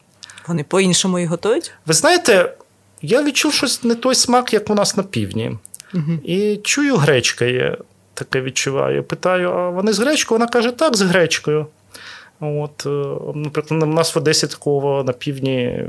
Вони 0.47 0.63
по-іншому 0.63 1.19
і 1.19 1.25
готують? 1.25 1.71
Ви 1.85 1.93
знаєте, 1.93 2.53
я 3.01 3.23
відчув 3.23 3.53
щось 3.53 3.83
не 3.83 3.95
той 3.95 4.15
смак, 4.15 4.53
як 4.53 4.69
у 4.69 4.75
нас 4.75 4.97
на 4.97 5.03
півдні. 5.03 5.57
Угу. 5.93 6.11
І 6.23 6.57
чую, 6.63 6.95
гречка 6.95 7.45
є, 7.45 7.77
таке 8.13 8.41
відчуваю. 8.41 9.03
Питаю, 9.03 9.51
а 9.51 9.69
вони 9.69 9.93
з 9.93 9.99
гречкою? 9.99 10.39
Вона 10.39 10.51
каже, 10.51 10.71
так, 10.71 10.95
з 10.95 11.01
гречкою. 11.01 11.67
От, 12.39 12.85
е, 12.85 12.89
Наприклад, 13.35 13.83
у 13.83 13.85
нас 13.85 14.15
в 14.15 14.17
Одесі 14.17 14.47
такого 14.47 15.03
на 15.03 15.13
півдні 15.13 15.83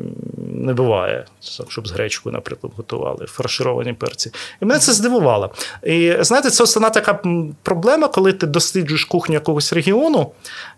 не 0.53 0.75
буває, 0.75 1.25
щоб 1.69 1.89
з 1.89 1.91
гречкою, 1.91 2.33
наприклад, 2.33 2.73
готували 2.77 3.27
фаршировані 3.27 3.93
перці. 3.93 4.33
І 4.63 4.65
мене 4.65 4.81
це 4.81 4.93
здивувало. 4.93 5.51
І 5.83 6.17
знаєте, 6.21 6.51
це 6.51 6.63
основна 6.63 6.91
така 6.91 7.21
проблема, 7.63 8.09
коли 8.09 8.33
ти 8.33 8.47
досліджуєш 8.47 9.05
кухню 9.05 9.35
якогось 9.35 9.73
регіону, 9.73 10.31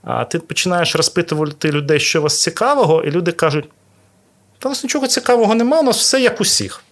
а 0.03 0.25
ти 0.25 0.39
починаєш 0.39 0.97
розпитувати 0.97 1.71
людей, 1.71 2.01
що 2.01 2.23
вас 2.23 2.43
цікавого, 2.43 3.03
і 3.03 3.11
люди 3.11 3.33
кажуть: 3.33 3.69
у 4.65 4.69
нас 4.69 4.85
нічого 4.85 5.07
цікавого 5.07 5.55
немає, 5.55 5.83
у 5.83 5.87
нас 5.87 5.99
все 5.99 6.21
як 6.21 6.41
усіх. 6.41 6.83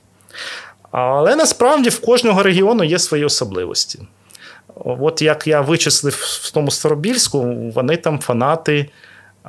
Але 0.90 1.36
насправді 1.36 1.88
в 1.88 2.00
кожного 2.00 2.42
регіону 2.42 2.84
є 2.84 2.98
свої 2.98 3.24
особливості. 3.24 3.98
От 4.84 5.22
як 5.22 5.46
я 5.46 5.60
вичислив 5.60 6.14
в 6.42 6.50
тому 6.50 6.70
Старобільську, 6.70 7.42
вони 7.74 7.96
там 7.96 8.18
фанати 8.18 8.88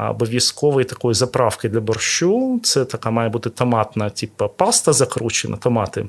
обов'язкової 0.10 0.86
такої 0.86 1.14
заправки 1.14 1.70
для 1.70 1.80
борщу. 1.80 2.60
Це 2.64 2.86
така 2.86 3.12
має 3.12 3.30
бути 3.30 3.50
томатна, 3.50 4.10
типу 4.10 4.48
паста 4.48 4.94
закручена, 4.94 5.58
томати 5.58 6.06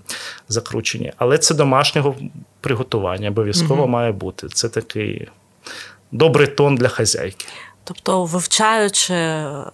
закручені, 0.49 1.13
але 1.17 1.39
це 1.39 1.55
домашнього 1.55 2.15
приготування. 2.61 3.29
Обов'язково 3.29 3.83
угу. 3.83 3.91
має 3.91 4.13
бути. 4.13 4.49
Це 4.49 4.69
такий 4.69 5.29
добрий 6.13 6.47
тон 6.47 6.75
для 6.75 6.89
хазяйки. 6.89 7.47
Тобто, 7.89 8.25
вивчаючи 8.25 9.15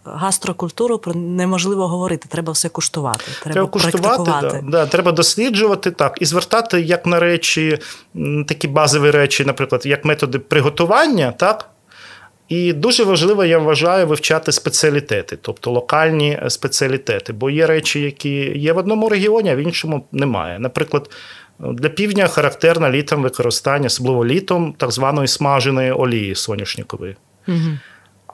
гастрокультуру, 0.04 0.98
про 0.98 1.14
неможливо 1.14 1.88
говорити, 1.88 2.28
треба 2.28 2.52
все 2.52 2.68
куштувати. 2.68 3.24
Треба, 3.42 3.52
треба 3.52 3.68
куштувати, 3.68 4.30
да, 4.40 4.62
да, 4.70 4.86
треба 4.86 5.12
досліджувати 5.12 5.90
так 5.90 6.18
і 6.20 6.24
звертати 6.24 6.80
як 6.80 7.06
на 7.06 7.20
речі, 7.20 7.78
такі 8.48 8.68
базові 8.68 9.10
речі, 9.10 9.44
наприклад, 9.44 9.86
як 9.86 10.04
методи 10.04 10.38
приготування, 10.38 11.32
так. 11.32 11.70
І 12.48 12.72
дуже 12.72 13.04
важливо, 13.04 13.44
я 13.44 13.58
вважаю, 13.58 14.06
вивчати 14.06 14.52
спеціалітети, 14.52 15.38
тобто 15.42 15.70
локальні 15.70 16.40
спеціалітети. 16.48 17.32
Бо 17.32 17.50
є 17.50 17.66
речі, 17.66 18.00
які 18.00 18.58
є 18.58 18.72
в 18.72 18.78
одному 18.78 19.08
регіоні, 19.08 19.50
а 19.50 19.54
в 19.54 19.58
іншому 19.58 20.06
немає. 20.12 20.58
Наприклад, 20.58 21.10
для 21.58 21.88
півдня 21.88 22.26
характерно 22.26 22.90
літом 22.90 23.22
використання, 23.22 23.86
особливо 23.86 24.26
літом, 24.26 24.74
так 24.78 24.90
званої 24.90 25.28
смаженої 25.28 25.92
олії 25.92 26.34
соняшникової. 26.34 27.16
Угу. 27.48 27.78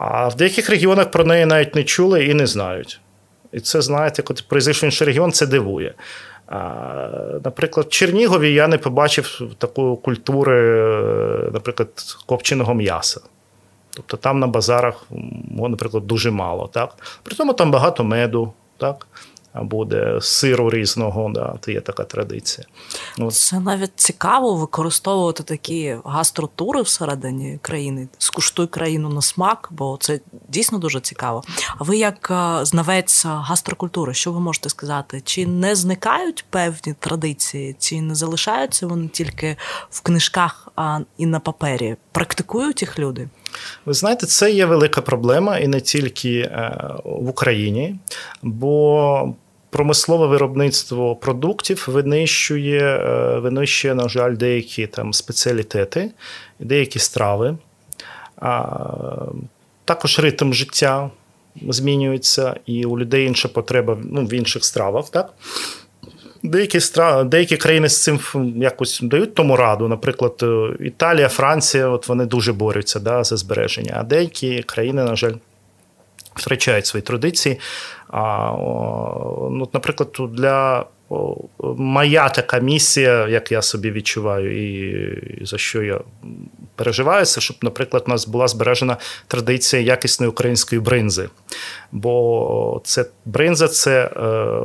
А 0.00 0.28
в 0.28 0.34
деяких 0.36 0.70
регіонах 0.70 1.10
про 1.10 1.24
неї 1.24 1.46
навіть 1.46 1.74
не 1.74 1.84
чули 1.84 2.24
і 2.24 2.34
не 2.34 2.46
знають. 2.46 3.00
І 3.52 3.60
це, 3.60 3.80
знаєте, 3.80 4.22
коли 4.22 4.40
приїздиш 4.48 4.82
в 4.82 4.84
інший 4.84 5.06
регіон, 5.06 5.32
це 5.32 5.46
дивує. 5.46 5.94
Наприклад, 7.44 7.86
в 7.86 7.90
Чернігові 7.90 8.52
я 8.52 8.68
не 8.68 8.78
побачив 8.78 9.40
такої 9.58 9.96
культури, 9.96 10.62
наприклад, 11.52 11.88
копченого 12.26 12.74
м'яса. 12.74 13.20
Тобто 13.90 14.16
там 14.16 14.38
на 14.38 14.46
базарах, 14.46 15.04
наприклад, 15.58 16.06
дуже 16.06 16.30
мало. 16.30 16.66
Так? 16.72 16.96
При 17.22 17.36
тому 17.36 17.52
там 17.52 17.70
багато 17.70 18.04
меду. 18.04 18.52
так? 18.76 19.06
Буде 19.54 20.18
сиру 20.20 20.70
різного, 20.70 21.30
да, 21.34 21.54
то 21.60 21.70
є 21.70 21.80
така 21.80 22.04
традиція. 22.04 22.66
От. 23.18 23.34
Це 23.34 23.60
навіть 23.60 23.92
цікаво 23.96 24.54
використовувати 24.54 25.42
такі 25.42 25.96
гастротури 26.04 26.82
всередині 26.82 27.58
країни. 27.62 28.08
Скуштуй 28.18 28.66
країну 28.66 29.08
на 29.08 29.22
смак, 29.22 29.68
бо 29.70 29.98
це 30.00 30.20
дійсно 30.48 30.78
дуже 30.78 31.00
цікаво. 31.00 31.42
А 31.78 31.84
ви, 31.84 31.96
як 31.96 32.30
е, 32.30 32.64
знавець 32.64 33.24
гастрокультури, 33.24 34.14
що 34.14 34.32
ви 34.32 34.40
можете 34.40 34.68
сказати? 34.68 35.22
Чи 35.24 35.46
не 35.46 35.74
зникають 35.74 36.44
певні 36.50 36.94
традиції, 36.98 37.76
чи 37.78 38.00
не 38.00 38.14
залишаються 38.14 38.86
вони 38.86 39.08
тільки 39.08 39.56
в 39.90 40.00
книжках 40.00 40.68
а 40.76 41.00
і 41.16 41.26
на 41.26 41.40
папері? 41.40 41.96
Практикують 42.12 42.82
їх 42.82 42.98
люди? 42.98 43.28
Ви 43.86 43.94
знаєте, 43.94 44.26
це 44.26 44.50
є 44.50 44.66
велика 44.66 45.00
проблема 45.00 45.58
і 45.58 45.68
не 45.68 45.80
тільки 45.80 46.38
е, 46.38 46.78
в 47.04 47.28
Україні, 47.28 47.96
бо 48.42 49.34
промислове 49.70 50.26
виробництво 50.26 51.16
продуктів 51.16 51.84
винищує, 51.88 52.82
е, 52.82 53.38
винищує, 53.38 53.94
на 53.94 54.08
жаль, 54.08 54.36
деякі 54.36 54.86
там 54.86 55.12
спеціалітети, 55.12 56.10
деякі 56.60 56.98
страви. 56.98 57.56
Також 59.84 60.18
ритм 60.18 60.52
життя 60.52 61.10
змінюється, 61.68 62.56
і 62.66 62.84
у 62.84 62.98
людей 62.98 63.26
інша 63.26 63.48
потреба 63.48 63.98
ну, 64.04 64.24
в 64.26 64.32
інших 64.32 64.64
стравах. 64.64 65.08
так? 65.08 65.32
Деякі 66.42 66.80
стра... 66.80 67.24
деякі 67.24 67.56
країни 67.56 67.88
з 67.88 68.02
цим 68.02 68.20
якось 68.56 69.00
дають 69.02 69.34
тому 69.34 69.56
раду. 69.56 69.88
Наприклад, 69.88 70.34
е, 70.42 70.70
Італія, 70.80 71.28
Франція, 71.28 71.88
от 71.88 72.08
вони 72.08 72.26
дуже 72.26 72.52
борються 72.52 73.00
да, 73.00 73.24
за 73.24 73.36
збереження. 73.36 73.94
А 73.96 74.02
деякі 74.02 74.62
країни, 74.62 75.04
на 75.04 75.16
жаль, 75.16 75.34
втрачають 76.34 76.86
свої 76.86 77.02
традиції. 77.02 77.58
А, 78.08 78.52
ну, 79.50 79.68
Наприклад, 79.72 80.16
для 80.32 80.84
моя 81.60 82.28
така 82.28 82.58
місія, 82.58 83.28
як 83.28 83.52
я 83.52 83.62
собі 83.62 83.90
відчуваю, 83.90 84.72
і 84.72 85.46
за 85.46 85.58
що 85.58 85.82
я 85.82 86.00
переживаю, 86.76 87.24
це 87.24 87.40
щоб, 87.40 87.56
наприклад, 87.62 88.04
у 88.06 88.10
нас 88.10 88.26
була 88.26 88.48
збережена 88.48 88.96
традиція 89.26 89.82
якісної 89.82 90.30
української 90.30 90.80
бринзи. 90.80 91.28
Бо 91.92 92.80
це 92.84 93.04
бринза 93.24 93.68
це. 93.68 94.10
Е, 94.16 94.60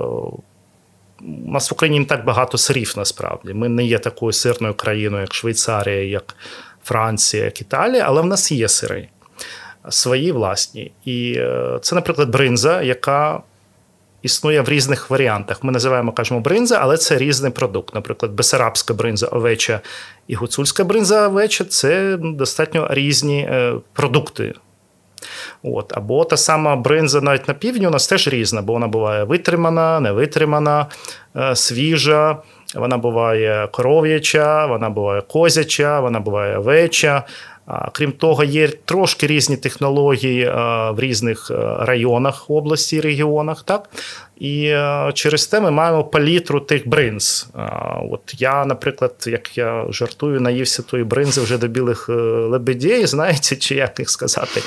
у 1.48 1.52
нас 1.52 1.72
в 1.72 1.74
Україні 1.74 2.00
не 2.00 2.06
так 2.06 2.26
багато 2.26 2.58
сирів 2.58 2.94
насправді. 2.98 3.54
Ми 3.54 3.70
не 3.70 3.86
є 3.86 4.00
такою 4.00 4.34
сирною 4.34 4.74
країною, 4.74 5.22
як 5.22 5.34
Швейцарія, 5.34 6.04
як 6.04 6.36
Франція, 6.84 7.46
як 7.46 7.62
Італія, 7.62 8.04
але 8.08 8.22
в 8.22 8.26
нас 8.26 8.52
є 8.52 8.68
сири 8.68 9.08
свої 9.90 10.32
власні. 10.32 10.92
І 11.06 11.34
е, 11.38 11.80
це, 11.82 11.96
наприклад, 11.96 12.30
бринза, 12.30 12.82
яка 12.82 13.42
існує 14.22 14.62
в 14.62 14.70
різних 14.70 15.10
варіантах. 15.10 15.64
Ми 15.64 15.72
називаємо 15.72 16.12
кажемо 16.12 16.40
бринза, 16.40 16.80
але 16.82 16.98
це 16.98 17.18
різний 17.18 17.52
продукт. 17.52 17.96
Наприклад, 17.96 18.32
бесарабська 18.32 18.94
бринза 18.94 19.28
овеча 19.28 19.82
і 20.28 20.36
гуцульська 20.36 20.84
бринза 20.84 21.28
овеча 21.28 21.64
це 21.64 22.18
достатньо 22.18 22.88
різні 22.92 23.40
е, 23.40 23.74
продукти. 23.94 24.54
От. 25.64 25.98
Або 25.98 26.26
та 26.26 26.38
сама 26.38 26.76
бринза 26.76 27.22
навіть 27.22 27.48
на 27.48 27.54
півдні 27.54 27.88
у 27.88 27.90
нас 27.90 28.08
теж 28.08 28.28
різна, 28.28 28.62
бо 28.62 28.74
вона 28.74 28.88
буває 28.88 29.24
витримана, 29.24 30.00
невитримана, 30.00 30.86
е, 31.36 31.56
свіжа. 31.56 32.38
Вона 32.76 32.98
буває 32.98 33.68
коров'яча, 33.72 34.66
вона 34.66 34.90
буває 34.90 35.22
козяча, 35.22 36.00
вона 36.00 36.20
буває 36.20 36.58
овеча. 36.58 37.24
Крім 37.94 38.12
того, 38.12 38.44
є 38.44 38.68
трошки 38.68 39.28
різні 39.28 39.58
технології 39.58 40.46
в 40.92 40.96
різних 40.98 41.52
районах 41.80 42.50
області 42.50 42.96
і 42.96 43.02
регіонах. 43.02 43.64
Так? 43.64 43.90
І 44.38 44.76
через 45.14 45.48
те 45.48 45.60
ми 45.60 45.72
маємо 45.72 46.04
палітру 46.04 46.60
тих 46.60 46.88
бринз. 46.88 47.48
От 48.12 48.36
Я, 48.38 48.66
наприклад, 48.66 49.14
як 49.28 49.58
я 49.58 49.86
жартую, 49.90 50.42
наївся 50.42 50.84
тої 50.84 51.04
бринзи 51.04 51.42
вже 51.42 51.58
до 51.58 51.68
білих 51.68 52.10
е, 52.10 52.14
лебедей, 52.22 53.06
знаєте, 53.06 53.56
чи 53.56 53.76
як 53.76 54.00
їх 54.00 54.10
сказати. 54.10 54.62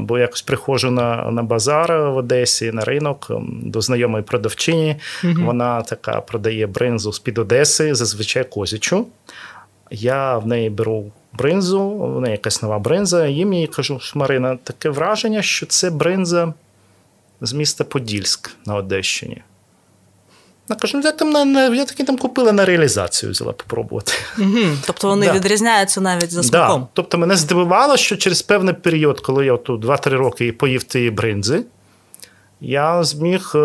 Бо 0.00 0.18
якось 0.18 0.42
приходжу 0.42 0.90
на 0.90 1.30
на 1.30 1.42
базар 1.42 2.10
в 2.10 2.16
Одесі, 2.16 2.72
на 2.72 2.84
ринок 2.84 3.26
до 3.62 3.80
знайомої 3.80 4.24
продавчині. 4.24 4.96
Угу. 5.24 5.34
Вона 5.38 5.82
така 5.82 6.20
продає 6.20 6.66
бринзу 6.66 7.12
з-під 7.12 7.38
Одеси, 7.38 7.94
зазвичай 7.94 8.44
козячу. 8.44 9.06
Я 9.90 10.38
в 10.38 10.46
неї 10.46 10.70
беру 10.70 11.12
бринзу, 11.32 11.88
в 11.90 12.20
неї 12.20 12.32
якась 12.32 12.62
нова 12.62 12.78
бринза. 12.78 13.26
Їм 13.26 13.52
їй 13.52 13.66
кажу, 13.66 14.00
Марина, 14.14 14.56
таке 14.56 14.90
враження, 14.90 15.42
що 15.42 15.66
це 15.66 15.90
бринза 15.90 16.54
з 17.40 17.52
міста 17.52 17.84
Подільськ 17.84 18.50
на 18.66 18.76
Одещині. 18.76 19.42
Я 20.68 20.76
кажу, 20.76 20.98
ну, 20.98 21.04
я 21.04 21.12
там 21.12 21.30
на, 21.30 21.66
я 21.74 21.84
таки 21.84 22.04
там 22.04 22.18
купила 22.18 22.52
на 22.52 22.64
реалізацію, 22.64 23.32
взяла 23.32 23.52
попробувати. 23.52 24.12
Угу. 24.38 24.58
Тобто 24.86 25.08
вони 25.08 25.26
да. 25.26 25.32
відрізняються 25.32 26.00
навіть 26.00 26.30
за 26.30 26.42
смаком. 26.42 26.80
Да. 26.80 26.88
Тобто 26.92 27.18
мене 27.18 27.36
здивувало, 27.36 27.96
що 27.96 28.16
через 28.16 28.42
певний 28.42 28.74
період, 28.74 29.20
коли 29.20 29.46
я 29.46 29.56
тут 29.56 29.84
2-3 29.84 30.10
роки 30.10 30.52
поїв 30.52 30.82
тієї 30.82 31.10
бринзи, 31.10 31.64
я 32.60 33.04
зміг 33.04 33.52
е- 33.54 33.58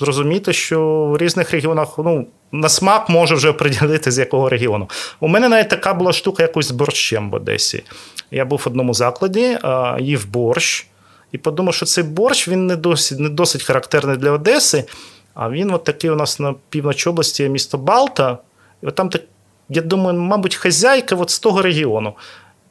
зрозуміти, 0.00 0.52
що 0.52 1.04
в 1.04 1.16
різних 1.16 1.50
регіонах 1.50 1.98
ну, 1.98 2.26
на 2.52 2.68
смак 2.68 3.08
може 3.08 3.34
вже 3.34 3.52
приділити, 3.52 4.10
з 4.10 4.18
якого 4.18 4.48
регіону. 4.48 4.88
У 5.20 5.28
мене 5.28 5.48
навіть 5.48 5.68
така 5.68 5.94
була 5.94 6.12
штука 6.12 6.42
якось 6.42 6.66
з 6.66 6.70
борщем 6.70 7.30
в 7.30 7.34
Одесі. 7.34 7.84
Я 8.30 8.44
був 8.44 8.62
в 8.64 8.68
одному 8.68 8.94
закладі, 8.94 9.58
їв 9.98 10.26
борщ, 10.28 10.86
і 11.32 11.38
подумав, 11.38 11.74
що 11.74 11.86
цей 11.86 12.04
борщ 12.04 12.48
він 12.48 12.66
не 12.66 12.76
досить 12.76 13.18
не 13.18 13.28
досить 13.28 13.62
характерний 13.62 14.16
для 14.16 14.30
Одеси. 14.30 14.84
А 15.34 15.50
він 15.50 15.70
от 15.70 15.84
такий 15.84 16.10
у 16.10 16.16
нас 16.16 16.40
на 16.40 16.54
півночі 16.68 17.08
області 17.08 17.48
місто 17.48 17.78
Балта. 17.78 18.38
І 18.82 18.86
от 18.86 18.94
там, 18.94 19.10
я 19.68 19.82
думаю, 19.82 20.20
мабуть, 20.20 20.54
хазяйка 20.54 21.16
от 21.16 21.30
з 21.30 21.38
того 21.38 21.62
регіону. 21.62 22.12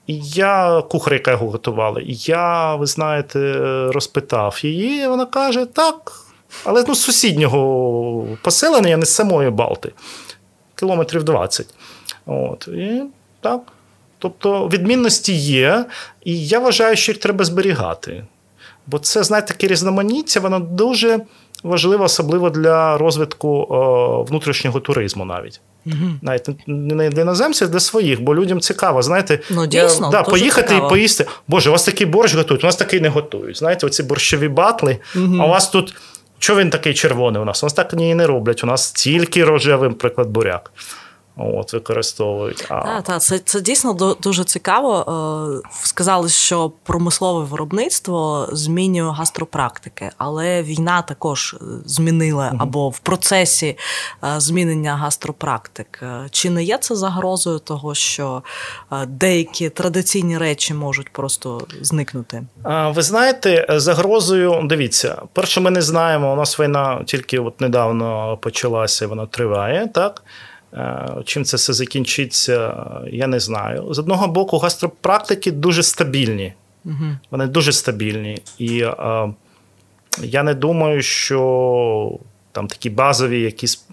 І 0.07 0.19
я 0.19 0.83
кухар, 0.89 1.13
яка 1.13 1.31
його 1.31 1.49
готувала, 1.49 2.01
і 2.01 2.13
я, 2.13 2.75
ви 2.75 2.85
знаєте, 2.85 3.57
розпитав 3.91 4.59
її, 4.61 5.07
вона 5.07 5.25
каже: 5.25 5.65
так, 5.65 6.11
але 6.63 6.83
ну, 6.87 6.95
з 6.95 7.01
сусіднього 7.01 8.27
поселення, 8.41 8.97
не 8.97 9.05
з 9.05 9.13
самої 9.13 9.49
Балти, 9.49 9.91
кілометрів 10.75 11.23
20. 11.23 11.67
От, 12.25 12.67
І 12.67 13.03
так. 13.41 13.61
Тобто 14.19 14.67
відмінності 14.67 15.33
є, 15.33 15.85
і 16.23 16.47
я 16.47 16.59
вважаю, 16.59 16.95
що 16.95 17.11
їх 17.11 17.21
треба 17.21 17.45
зберігати. 17.45 18.23
Бо 18.87 18.99
це, 18.99 19.23
знаєте, 19.23 19.47
таке 19.47 19.67
різноманіття, 19.67 20.39
воно 20.39 20.59
дуже 20.59 21.19
важливо, 21.63 22.03
особливо 22.03 22.49
для 22.49 22.97
розвитку 22.97 23.49
о, 23.49 24.23
внутрішнього 24.23 24.79
туризму 24.79 25.25
навіть. 25.25 25.61
Угу. 25.85 25.95
Навіть 26.21 26.49
не 26.67 27.09
для 27.09 27.21
іноземців, 27.21 27.67
а 27.67 27.71
для 27.71 27.79
своїх, 27.79 28.21
бо 28.21 28.35
людям 28.35 28.59
цікаво, 28.59 29.01
знаєте, 29.01 29.39
ну, 29.49 29.67
дійсно, 29.67 30.07
я, 30.07 30.11
да, 30.11 30.23
поїхати 30.23 30.67
цікаво. 30.67 30.87
і 30.87 30.89
поїсти. 30.89 31.25
Боже, 31.47 31.69
у 31.69 31.71
вас 31.71 31.83
такий 31.83 32.07
борщ 32.07 32.35
готують, 32.35 32.63
у 32.63 32.67
нас 32.67 32.75
такий 32.75 33.01
не 33.01 33.09
готують. 33.09 33.57
Знаєте, 33.57 33.85
оці 33.87 34.03
борщові 34.03 34.47
батли, 34.47 34.97
угу. 35.15 35.37
а 35.39 35.45
у 35.45 35.49
вас 35.49 35.69
тут 35.69 35.95
Чого 36.39 36.59
він 36.59 36.69
такий 36.69 36.93
червоний 36.93 37.41
у 37.41 37.45
нас? 37.45 37.63
У 37.63 37.65
нас 37.65 37.73
так 37.73 37.93
ні 37.93 38.15
не 38.15 38.27
роблять. 38.27 38.63
У 38.63 38.67
нас 38.67 38.91
тільки 38.91 39.43
рожевий, 39.43 39.89
наприклад, 39.89 40.27
буряк. 40.29 40.71
От, 41.37 41.73
використовують. 41.73 42.65
А... 42.69 42.81
Так, 42.81 43.03
та, 43.03 43.19
це 43.19 43.39
це 43.39 43.61
дійсно 43.61 44.15
дуже 44.21 44.43
цікаво. 44.43 45.61
Е, 45.65 45.69
сказали, 45.83 46.29
що 46.29 46.71
промислове 46.83 47.45
виробництво 47.45 48.49
змінює 48.51 49.11
гастропрактики, 49.11 50.09
але 50.17 50.63
війна 50.63 51.01
також 51.01 51.55
е, 51.61 51.65
змінила 51.85 52.47
угу. 52.47 52.57
або 52.61 52.89
в 52.89 52.99
процесі 52.99 53.77
е, 54.23 54.39
змінення 54.39 54.95
гастропрактик. 54.95 56.03
Чи 56.31 56.49
не 56.49 56.63
є 56.63 56.77
це 56.77 56.95
загрозою 56.95 57.59
того, 57.59 57.95
що 57.95 58.43
деякі 59.07 59.69
традиційні 59.69 60.37
речі 60.37 60.73
можуть 60.73 61.09
просто 61.09 61.61
зникнути? 61.81 62.43
Ви 62.65 63.01
знаєте, 63.01 63.65
загрозою, 63.69 64.61
дивіться, 64.63 65.21
перше, 65.33 65.61
ми 65.61 65.71
не 65.71 65.81
знаємо. 65.81 66.33
У 66.33 66.35
нас 66.35 66.59
війна 66.59 67.03
тільки 67.05 67.39
от 67.39 67.61
недавно 67.61 68.37
почалася, 68.41 69.07
вона 69.07 69.25
триває, 69.25 69.87
так. 69.93 70.23
Е, 70.77 71.07
чим 71.25 71.45
це 71.45 71.57
все 71.57 71.73
закінчиться, 71.73 72.75
я 73.11 73.27
не 73.27 73.39
знаю. 73.39 73.93
З 73.93 73.99
одного 73.99 74.27
боку, 74.27 74.57
гастропрактики 74.57 75.51
дуже 75.51 75.83
стабільні. 75.83 76.53
Угу. 76.85 77.05
Вони 77.31 77.47
дуже 77.47 77.71
стабільні. 77.71 78.41
І 78.57 78.79
е, 78.79 79.33
я 80.21 80.43
не 80.43 80.53
думаю, 80.53 81.01
що 81.01 82.19
там 82.51 82.67
такі 82.67 82.89
базові 82.89 83.41
якісь 83.41 83.85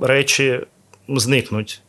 речі 0.00 0.60
зникнуть. 1.08 1.82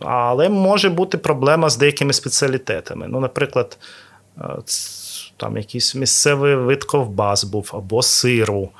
Але 0.00 0.48
може 0.48 0.88
бути 0.88 1.18
проблема 1.18 1.70
з 1.70 1.76
деякими 1.76 2.12
спеціалітетами. 2.12 3.06
Ну, 3.08 3.20
наприклад, 3.20 3.78
е, 4.38 4.42
там 5.36 5.56
якийсь 5.56 5.94
місцевий 5.94 6.54
вид 6.54 6.84
ковбас 6.84 7.44
був 7.44 7.70
або 7.74 8.02
сиру. 8.02 8.70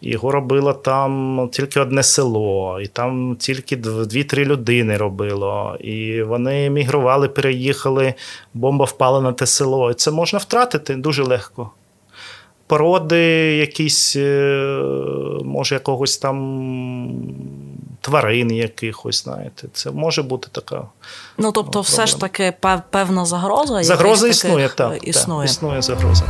Його 0.00 0.32
робило 0.32 0.72
там 0.72 1.48
тільки 1.52 1.80
одне 1.80 2.02
село, 2.02 2.80
і 2.82 2.86
там 2.86 3.36
тільки 3.38 3.76
дві-три 3.76 4.44
людини 4.44 4.96
робило. 4.96 5.76
І 5.80 6.22
вони 6.22 6.70
мігрували, 6.70 7.28
переїхали, 7.28 8.14
бомба 8.54 8.84
впала 8.84 9.20
на 9.20 9.32
те 9.32 9.46
село. 9.46 9.90
І 9.90 9.94
це 9.94 10.10
можна 10.10 10.38
втратити 10.38 10.94
дуже 10.94 11.22
легко. 11.22 11.70
Породи, 12.66 13.20
якісь, 13.56 14.16
е, 14.16 14.80
може, 15.44 15.74
якогось 15.74 16.18
там 16.18 16.36
тварин 18.00 18.52
якихось, 18.52 19.24
знаєте, 19.24 19.68
це 19.72 19.90
може 19.90 20.22
бути 20.22 20.48
така. 20.52 20.82
Ну, 21.38 21.52
тобто, 21.52 21.62
проблема. 21.62 21.82
все 21.82 22.06
ж 22.06 22.20
таки 22.20 22.54
певна 22.90 23.24
загроза. 23.24 23.82
Загроза 23.82 24.28
існує, 24.28 24.68
так. 24.68 25.08
Існує. 25.08 25.46
так. 25.46 25.50
Існує 25.50 25.82
загроза. 25.82 26.24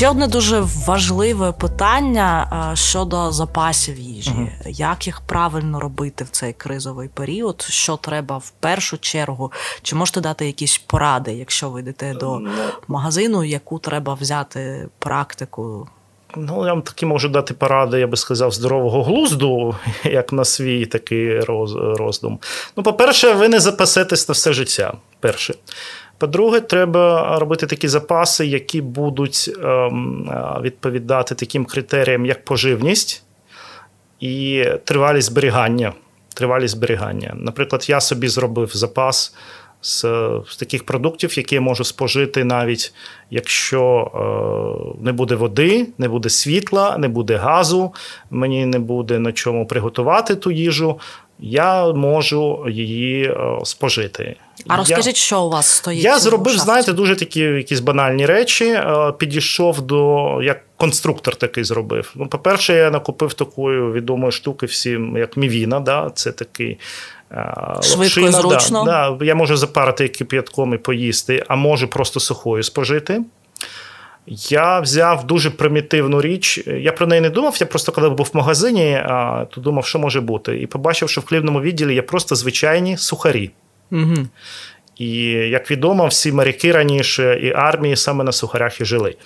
Ще 0.00 0.10
одне 0.10 0.28
дуже 0.28 0.60
важливе 0.86 1.52
питання 1.52 2.72
щодо 2.74 3.32
запасів 3.32 3.98
їжі. 3.98 4.30
uh 4.30 4.48
Як 4.66 5.06
їх 5.06 5.20
правильно 5.20 5.80
робити 5.80 6.24
в 6.24 6.28
цей 6.28 6.52
кризовий 6.52 7.08
період? 7.08 7.66
Що 7.68 7.96
треба 7.96 8.38
в 8.38 8.50
першу 8.50 8.98
чергу? 8.98 9.52
Чи 9.82 9.96
можете 9.96 10.20
дати 10.20 10.46
якісь 10.46 10.78
поради, 10.78 11.32
якщо 11.32 11.70
ви 11.70 11.80
йдете 11.80 12.14
до 12.14 12.38
ну, 12.38 12.50
магазину, 12.88 13.44
яку 13.44 13.78
треба 13.78 14.14
взяти 14.14 14.88
практику? 14.98 15.88
Ну, 16.36 16.66
я 16.66 16.72
вам 16.72 16.82
таки 16.82 17.06
можу 17.06 17.28
дати 17.28 17.54
поради, 17.54 18.00
я 18.00 18.06
би 18.06 18.16
сказав, 18.16 18.52
здорового 18.52 19.02
глузду, 19.02 19.76
як 20.04 20.32
на 20.32 20.44
свій 20.44 20.86
такий 20.86 21.40
роздум. 21.40 22.38
Ну, 22.76 22.82
по-перше, 22.82 23.32
ви 23.32 23.48
не 23.48 23.60
запасетесь 23.60 24.28
на 24.28 24.32
все 24.32 24.52
життя. 24.52 24.92
Перше. 25.20 25.54
По-друге, 26.20 26.60
треба 26.60 27.38
робити 27.38 27.66
такі 27.66 27.88
запаси, 27.88 28.46
які 28.46 28.80
будуть 28.80 29.50
ем, 29.64 30.30
відповідати 30.62 31.34
таким 31.34 31.64
критеріям, 31.64 32.26
як 32.26 32.44
поживність 32.44 33.22
і 34.20 34.64
тривалість 34.84 35.28
зберігання. 35.28 35.92
Тривалість 36.34 36.74
зберігання. 36.74 37.34
Наприклад, 37.36 37.86
я 37.88 38.00
собі 38.00 38.28
зробив 38.28 38.70
запас 38.74 39.34
з, 39.80 40.00
з 40.48 40.56
таких 40.56 40.86
продуктів, 40.86 41.38
які 41.38 41.54
я 41.54 41.60
можу 41.60 41.84
спожити, 41.84 42.44
навіть 42.44 42.94
якщо 43.30 44.10
е, 44.14 45.04
не 45.04 45.12
буде 45.12 45.34
води, 45.34 45.86
не 45.98 46.08
буде 46.08 46.28
світла, 46.28 46.98
не 46.98 47.08
буде 47.08 47.36
газу, 47.36 47.94
мені 48.30 48.66
не 48.66 48.78
буде 48.78 49.18
на 49.18 49.32
чому 49.32 49.66
приготувати 49.66 50.34
ту 50.34 50.50
їжу 50.50 51.00
я 51.42 51.92
можу 51.92 52.66
її 52.68 53.24
е, 53.24 53.36
спожити. 53.64 54.36
А 54.68 54.76
розкажіть, 54.76 55.06
я, 55.06 55.20
що 55.20 55.42
у 55.42 55.50
вас 55.50 55.66
стоїть? 55.66 56.04
Я 56.04 56.18
зробив, 56.18 56.52
шахті? 56.52 56.64
знаєте, 56.64 56.92
дуже 56.92 57.16
такі 57.16 57.40
якісь 57.40 57.80
банальні 57.80 58.26
речі. 58.26 58.64
Е, 58.64 59.12
підійшов 59.18 59.80
до 59.80 60.28
як 60.42 60.60
конструктор 60.76 61.36
такий 61.36 61.64
зробив. 61.64 62.12
Ну, 62.14 62.26
по-перше, 62.26 62.74
я 62.74 62.90
накупив 62.90 63.34
такої 63.34 63.92
відомої 63.92 64.32
штуки 64.32 64.66
всім, 64.66 65.16
як 65.16 65.36
мівіна. 65.36 65.80
Да? 65.80 66.10
Це 66.14 66.32
такий. 66.32 66.78
Е, 67.32 67.54
Швидко 67.82 68.20
і 68.20 68.32
зручно. 68.32 68.84
Да, 68.84 69.10
да. 69.10 69.24
Я 69.24 69.34
можу 69.34 69.56
запарити 69.56 70.08
кип'ятком 70.08 70.74
і 70.74 70.78
поїсти, 70.78 71.44
а 71.48 71.56
можу 71.56 71.88
просто 71.88 72.20
сухою 72.20 72.62
спожити. 72.62 73.22
Я 74.26 74.80
взяв 74.80 75.26
дуже 75.26 75.50
примітивну 75.50 76.20
річ. 76.20 76.64
Я 76.66 76.92
про 76.92 77.06
неї 77.06 77.20
не 77.20 77.30
думав. 77.30 77.56
Я 77.60 77.66
просто 77.66 77.92
коли 77.92 78.10
був 78.10 78.30
в 78.32 78.36
магазині, 78.36 79.02
то 79.50 79.60
думав, 79.60 79.86
що 79.86 79.98
може 79.98 80.20
бути. 80.20 80.60
І 80.60 80.66
побачив, 80.66 81.10
що 81.10 81.20
в 81.20 81.24
хлібному 81.24 81.60
відділі 81.60 81.94
є 81.94 82.02
просто 82.02 82.34
звичайні 82.34 82.96
сухарі. 82.96 83.50
Угу. 83.92 84.16
І 84.96 85.22
як 85.32 85.70
відомо, 85.70 86.06
всі 86.06 86.32
моряки 86.32 86.72
раніше 86.72 87.40
і 87.42 87.52
армії 87.52 87.96
саме 87.96 88.24
на 88.24 88.32
сухарях 88.32 88.80
і 88.80 88.84
жили. 88.84 89.16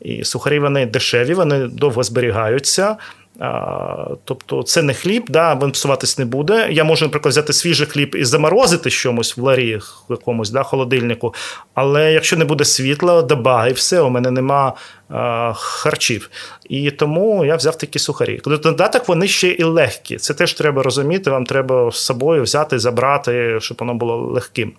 І 0.00 0.24
сухарі 0.24 0.58
вони 0.58 0.86
дешеві, 0.86 1.34
вони 1.34 1.66
довго 1.66 2.02
зберігаються. 2.02 2.96
Тобто 4.24 4.62
це 4.62 4.82
не 4.82 4.94
хліб, 4.94 5.24
да, 5.28 5.58
він 5.62 5.70
псуватись 5.70 6.18
не 6.18 6.24
буде. 6.24 6.68
Я 6.70 6.84
можу, 6.84 7.04
наприклад, 7.04 7.32
взяти 7.32 7.52
свіжий 7.52 7.86
хліб 7.86 8.14
і 8.14 8.24
заморозити 8.24 8.90
щось 8.90 9.36
в 9.36 9.42
ларі 9.42 9.76
в 9.76 10.10
якомусь 10.10 10.50
да, 10.50 10.62
холодильнику. 10.62 11.34
Але 11.74 12.12
якщо 12.12 12.36
не 12.36 12.44
буде 12.44 12.64
світла, 12.64 13.22
доба 13.22 13.68
і 13.68 13.72
все, 13.72 14.00
у 14.00 14.10
мене 14.10 14.30
нема 14.30 14.72
харчів. 15.54 16.30
І 16.68 16.90
тому 16.90 17.44
я 17.44 17.56
взяв 17.56 17.78
такі 17.78 17.98
сухарі. 17.98 18.40
Додаток 18.44 19.08
вони 19.08 19.28
ще 19.28 19.48
і 19.48 19.62
легкі. 19.62 20.16
Це 20.16 20.34
теж 20.34 20.54
треба 20.54 20.82
розуміти. 20.82 21.30
Вам 21.30 21.44
треба 21.44 21.90
з 21.90 21.96
собою 21.96 22.42
взяти, 22.42 22.78
забрати, 22.78 23.58
щоб 23.60 23.76
воно 23.80 23.94
було 23.94 24.16
легким. 24.16 24.72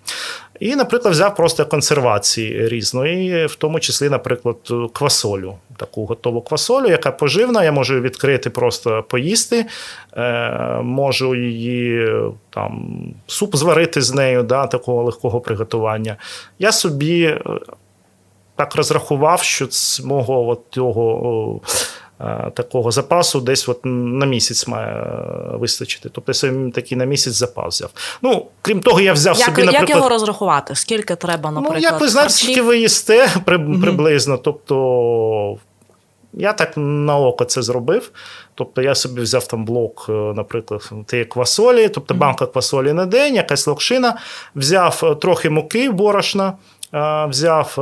І, 0.60 0.76
наприклад, 0.76 1.14
взяв 1.14 1.34
просто 1.34 1.66
консервації 1.66 2.68
різної, 2.68 3.46
в 3.46 3.54
тому 3.54 3.80
числі, 3.80 4.08
наприклад, 4.08 4.56
квасолю. 4.92 5.54
Таку 5.76 6.06
готову 6.06 6.40
квасолю, 6.40 6.86
яка 6.86 7.10
поживна, 7.10 7.64
я 7.64 7.72
можу 7.72 8.00
відкрити, 8.00 8.50
просто 8.50 9.02
поїсти, 9.08 9.66
е, 10.16 10.50
можу 10.82 11.34
її 11.34 12.08
там, 12.50 12.98
суп 13.26 13.56
зварити 13.56 14.00
з 14.00 14.14
нею, 14.14 14.42
да, 14.42 14.66
такого 14.66 15.02
легкого 15.02 15.40
приготування. 15.40 16.16
Я 16.58 16.72
собі 16.72 17.22
е, 17.22 17.40
так 18.60 18.74
розрахував, 18.74 19.42
що 19.42 19.66
з 19.70 20.00
мого 20.00 20.48
от 20.48 20.60
цього. 20.70 21.60
Е, 22.20 22.50
такого 22.54 22.90
запасу 22.90 23.40
десь 23.40 23.68
от 23.68 23.80
на 23.84 24.26
місяць 24.26 24.68
має 24.68 24.92
е, 24.92 25.56
вистачити. 25.56 26.08
Тобто 26.12 26.46
я 26.46 26.70
такий 26.74 26.98
на 26.98 27.04
місяць 27.04 27.34
запас 27.34 27.74
взяв. 27.74 27.90
Ну, 28.22 28.46
крім 28.62 28.80
того, 28.80 29.00
я 29.00 29.12
взяв 29.12 29.36
як, 29.38 29.44
собі. 29.44 29.62
наприклад... 29.62 29.88
Як 29.88 29.96
його 29.96 30.08
розрахувати? 30.08 30.74
Скільки 30.74 31.16
треба, 31.16 31.50
наприклад? 31.50 31.82
Ну, 31.82 31.88
як 31.88 32.00
ви 32.00 32.08
знаєте, 32.08 32.32
скільки 32.32 32.62
ви 32.62 32.78
їсте 32.78 33.28
приблизно. 33.44 34.34
Угу. 34.34 34.42
Тобто. 34.44 35.56
Я 36.32 36.52
так 36.52 36.72
на 36.76 37.18
око 37.18 37.44
це 37.44 37.62
зробив. 37.62 38.10
Тобто 38.54 38.82
я 38.82 38.94
собі 38.94 39.20
взяв 39.20 39.46
там 39.46 39.64
блок, 39.64 40.06
е, 40.08 40.12
наприклад, 40.12 40.90
тієї 41.06 41.26
квасолі, 41.26 41.88
тобто 41.88 42.14
банка 42.14 42.46
квасолі 42.46 42.92
на 42.92 43.06
день, 43.06 43.34
якась 43.34 43.66
локшина, 43.66 44.18
взяв 44.54 45.18
трохи 45.20 45.50
муки 45.50 45.90
борошна, 45.90 46.52
взяв 47.28 47.74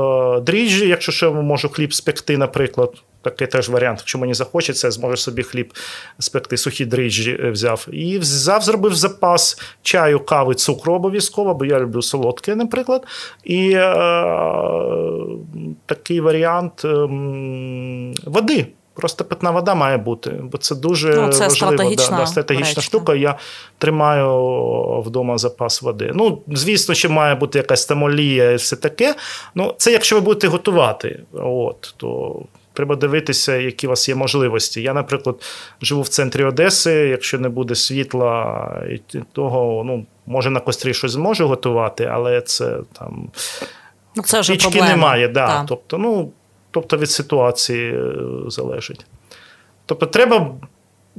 дріжджі, 0.47 0.89
якщо 0.89 1.13
ще 1.13 1.31
можу 1.31 1.69
хліб 1.69 1.95
спекти, 1.95 2.37
наприклад. 2.37 3.03
Такий 3.23 3.47
теж 3.47 3.69
варіант. 3.69 3.99
Якщо 3.99 4.19
мені 4.19 4.35
захочеться, 4.35 4.87
я 4.87 4.91
зможу 4.91 5.17
собі 5.17 5.43
хліб 5.43 5.73
спекти, 6.19 6.57
сухі 6.57 6.85
дріжджі 6.85 7.39
е, 7.45 7.51
взяв. 7.51 7.87
І 7.93 8.19
взяв, 8.19 8.63
зробив 8.63 8.95
запас 8.95 9.61
чаю, 9.83 10.21
кави, 10.21 10.55
цукру 10.55 10.95
обов'язково, 10.95 11.55
бо 11.55 11.65
я 11.65 11.81
люблю 11.81 12.03
солодке, 12.03 12.55
наприклад. 12.55 13.07
І 13.45 13.71
е, 13.73 13.95
такий 15.87 16.21
варіант 16.21 16.85
е, 16.85 16.89
води. 18.27 18.67
Просто 18.99 19.25
питна 19.25 19.51
вода 19.51 19.75
має 19.75 19.97
бути, 19.97 20.31
бо 20.31 20.59
це 20.59 20.75
дуже 20.75 21.09
ну, 21.09 21.33
це 21.33 21.49
важливо. 21.49 21.51
Стратегічна, 21.51 22.17
да, 22.17 22.23
да, 22.23 22.27
стратегічна 22.27 22.83
штука. 22.83 23.15
Я 23.15 23.39
тримаю 23.79 25.03
вдома 25.07 25.39
запас 25.39 25.83
води. 25.83 26.13
Ну, 26.15 26.43
звісно, 26.49 26.95
що 26.95 27.11
має 27.11 27.35
бути 27.35 27.59
якась 27.59 27.87
там 27.87 28.03
олія 28.03 28.51
і 28.51 28.57
все 28.57 28.77
таке. 28.77 29.15
Ну, 29.55 29.75
це 29.77 29.93
якщо 29.93 30.17
ви 30.17 30.21
будете 30.21 30.49
готувати, 30.49 31.21
от, 31.33 31.95
то 31.97 32.37
Треба 32.79 32.97
дивитися, 32.97 33.57
які 33.57 33.87
у 33.87 33.91
вас 33.91 34.09
є 34.09 34.15
можливості. 34.15 34.83
Я, 34.83 34.95
наприклад, 34.95 35.37
живу 35.83 36.03
в 36.03 36.09
центрі 36.09 36.45
Одеси. 36.45 36.93
Якщо 36.93 37.39
не 37.39 37.49
буде 37.49 37.75
світла, 37.75 38.83
і 38.91 39.19
того 39.33 39.85
ну, 39.85 40.07
може 40.27 40.51
на 40.51 40.61
кострі 40.61 40.95
щось 40.95 41.13
зможу 41.13 41.49
готувати, 41.49 42.05
але 42.05 42.41
це 42.41 42.77
там 42.99 43.31
ну, 44.17 44.23
це 44.23 44.41
вже 44.41 44.57
проблема. 44.57 44.89
немає. 44.89 45.29
Да. 45.29 45.47
Так. 45.47 45.67
Тобто, 45.69 45.99
ну, 45.99 46.31
тобто 46.71 46.97
від 46.97 47.11
ситуації 47.11 47.95
е, 47.95 48.15
залежить. 48.49 49.07
Тобто, 49.87 50.07
треба 50.07 50.55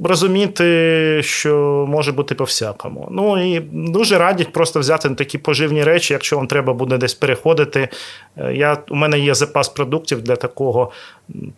розуміти, 0.04 1.20
що 1.22 1.84
може 1.88 2.12
бути 2.12 2.34
по-всякому. 2.34 3.08
Ну 3.10 3.54
і 3.54 3.60
дуже 3.72 4.18
радять 4.18 4.52
просто 4.52 4.80
взяти 4.80 5.10
такі 5.10 5.38
поживні 5.38 5.84
речі, 5.84 6.12
якщо 6.12 6.36
вам 6.36 6.46
треба 6.46 6.72
буде 6.72 6.98
десь 6.98 7.14
переходити. 7.14 7.88
Е, 8.40 8.54
я, 8.54 8.78
У 8.90 8.94
мене 8.94 9.18
є 9.18 9.34
запас 9.34 9.68
продуктів 9.68 10.22
для 10.22 10.36
такого 10.36 10.92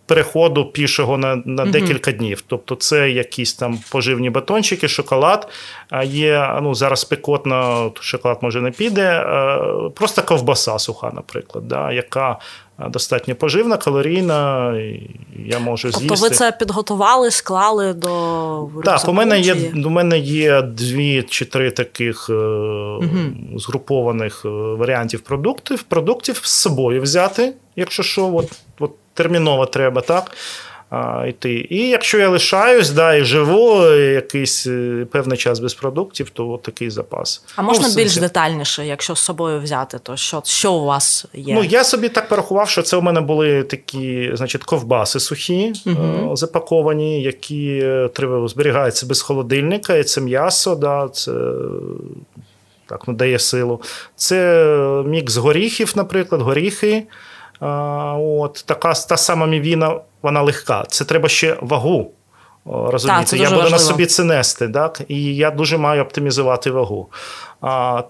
переходу 0.06 0.64
пішого 0.64 1.18
на 1.18 1.42
на 1.44 1.66
декілька 1.66 2.12
днів. 2.12 2.44
Тобто, 2.46 2.74
це 2.74 3.10
якісь 3.10 3.54
там 3.54 3.78
поживні 3.90 4.30
батончики, 4.30 4.88
шоколад. 4.88 5.48
А 5.90 6.04
є 6.04 6.58
ну 6.62 6.74
зараз 6.74 7.00
спекотно, 7.00 7.90
шоколад 8.00 8.38
може 8.42 8.60
не 8.60 8.70
піде. 8.70 9.02
Е, 9.02 9.58
просто 9.94 10.22
ковбаса 10.22 10.78
суха, 10.78 11.10
наприклад, 11.14 11.68
да, 11.68 11.92
яка 11.92 12.38
достатньо 12.88 13.34
поживна, 13.34 13.76
калорійна. 13.76 14.72
Я 15.46 15.58
можу 15.58 15.88
тобто 15.88 15.98
з'їсти. 15.98 16.08
Тобто 16.08 16.24
ви 16.24 16.30
це 16.30 16.52
підготували, 16.52 17.30
склали 17.30 17.92
до 17.94 18.68
Так, 18.84 19.08
у 19.08 19.12
мене 19.12 19.40
є 19.40 19.56
у 19.86 19.90
мене 19.90 20.18
є 20.18 20.62
дві 20.62 21.22
чи 21.22 21.44
три 21.44 21.70
таких 21.70 22.30
угу. 22.30 23.18
згрупованих 23.56 24.42
е, 24.44 24.48
варіантів 24.48 25.20
продуктів. 25.20 25.82
Продуктів 25.82 26.40
з 26.42 26.50
собою 26.72 27.02
взяти, 27.02 27.52
якщо 27.76 28.02
що, 28.02 28.34
от, 28.34 28.52
от 28.78 28.92
терміново 29.14 29.66
треба, 29.66 30.00
так 30.00 30.30
а, 30.90 31.26
йти. 31.26 31.66
І 31.70 31.88
якщо 31.88 32.18
я 32.18 32.28
лишаюсь, 32.28 32.90
да, 32.90 33.14
і 33.14 33.24
живу 33.24 33.84
якийсь 33.94 34.66
е, 34.66 35.06
певний 35.12 35.38
час 35.38 35.60
без 35.60 35.74
продуктів, 35.74 36.30
то 36.30 36.60
такий 36.62 36.90
запас. 36.90 37.44
А 37.56 37.62
можна 37.62 37.88
ну, 37.88 37.94
більш 37.94 38.16
детальніше, 38.16 38.86
якщо 38.86 39.14
з 39.14 39.20
собою 39.20 39.60
взяти, 39.60 39.98
то 40.02 40.16
що 40.16 40.42
що 40.44 40.72
у 40.72 40.84
вас 40.84 41.26
є? 41.34 41.54
Ну 41.54 41.64
я 41.64 41.84
собі 41.84 42.08
так 42.08 42.28
порахував, 42.28 42.68
що 42.68 42.82
це 42.82 42.96
у 42.96 43.02
мене 43.02 43.20
були 43.20 43.62
такі, 43.62 44.30
значить, 44.34 44.64
ковбаси 44.64 45.20
сухі, 45.20 45.72
угу. 45.86 46.36
запаковані, 46.36 47.22
які 47.22 47.80
е, 47.82 48.08
треба 48.12 48.48
зберігаються 48.48 49.06
без 49.06 49.22
холодильника, 49.22 49.96
і 49.96 50.04
це 50.04 50.20
м'ясо, 50.20 50.74
да, 50.74 51.08
це. 51.08 51.32
Так, 52.86 53.00
ну, 53.06 53.14
дає 53.14 53.38
силу. 53.38 53.80
Це 54.16 54.66
мікс 55.06 55.36
горіхів, 55.36 55.92
наприклад, 55.96 56.42
горіхи. 56.42 57.06
От, 57.60 58.64
Така 58.66 58.92
та 58.92 59.16
сама 59.16 59.46
мівіна 59.46 60.00
вона 60.22 60.42
легка. 60.42 60.84
Це 60.88 61.04
треба 61.04 61.28
ще 61.28 61.56
вагу. 61.60 62.10
Розумієте, 62.64 63.30
так, 63.30 63.40
я 63.40 63.48
буду 63.48 63.60
важливо. 63.60 63.82
на 63.82 63.88
собі 63.88 64.06
це 64.06 64.24
нести, 64.24 64.68
так? 64.68 65.02
і 65.08 65.36
я 65.36 65.50
дуже 65.50 65.78
маю 65.78 66.02
оптимізувати 66.02 66.70
вагу. 66.70 67.08
А, 67.60 68.02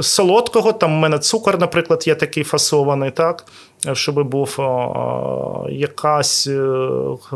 Солодкого, 0.00 0.72
там 0.72 0.96
в 0.96 0.98
мене 0.98 1.18
цукор, 1.18 1.58
наприклад, 1.58 2.04
є 2.06 2.14
такий 2.14 2.44
фасований, 2.44 3.10
так? 3.10 3.44
Щоб 3.92 4.28
був 4.28 4.56
якась 5.70 6.46
е, 6.46 6.68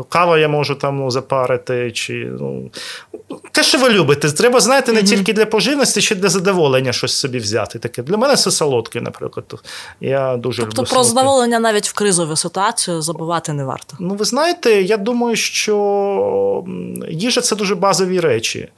кава, 0.09 0.37
я 0.37 0.47
можу 0.47 0.75
там 0.75 0.97
ну, 0.97 1.11
запарити. 1.11 1.91
чи 1.91 2.31
ну, 2.39 2.69
Те, 3.51 3.63
що 3.63 3.77
ви 3.77 3.89
любите, 3.89 4.31
треба 4.31 4.59
знаєте, 4.59 4.93
не 4.93 4.99
mm-hmm. 4.99 5.05
тільки 5.05 5.33
для 5.33 5.45
поживності, 5.45 6.01
ще 6.01 6.15
для 6.15 6.29
задоволення 6.29 6.93
щось 6.93 7.13
собі 7.13 7.37
взяти. 7.37 7.79
Таке. 7.79 8.03
Для 8.03 8.17
мене 8.17 8.35
це 8.35 8.51
солодке, 8.51 9.01
наприклад. 9.01 9.45
Я 10.01 10.37
дуже 10.37 10.61
Тобто 10.61 10.81
люблю 10.81 10.91
про 10.91 11.03
задоволення 11.03 11.59
навіть 11.59 11.87
в 11.87 11.93
кризову 11.93 12.35
ситуацію 12.35 13.01
забувати 13.01 13.53
не 13.53 13.63
варто. 13.63 13.97
Ну, 13.99 14.13
ви 14.13 14.25
знаєте, 14.25 14.81
я 14.81 14.97
думаю, 14.97 15.35
що 15.35 16.63
їжа 17.09 17.41
це 17.41 17.55
дуже 17.55 17.75
базові 17.75 18.19
речі. 18.19 18.69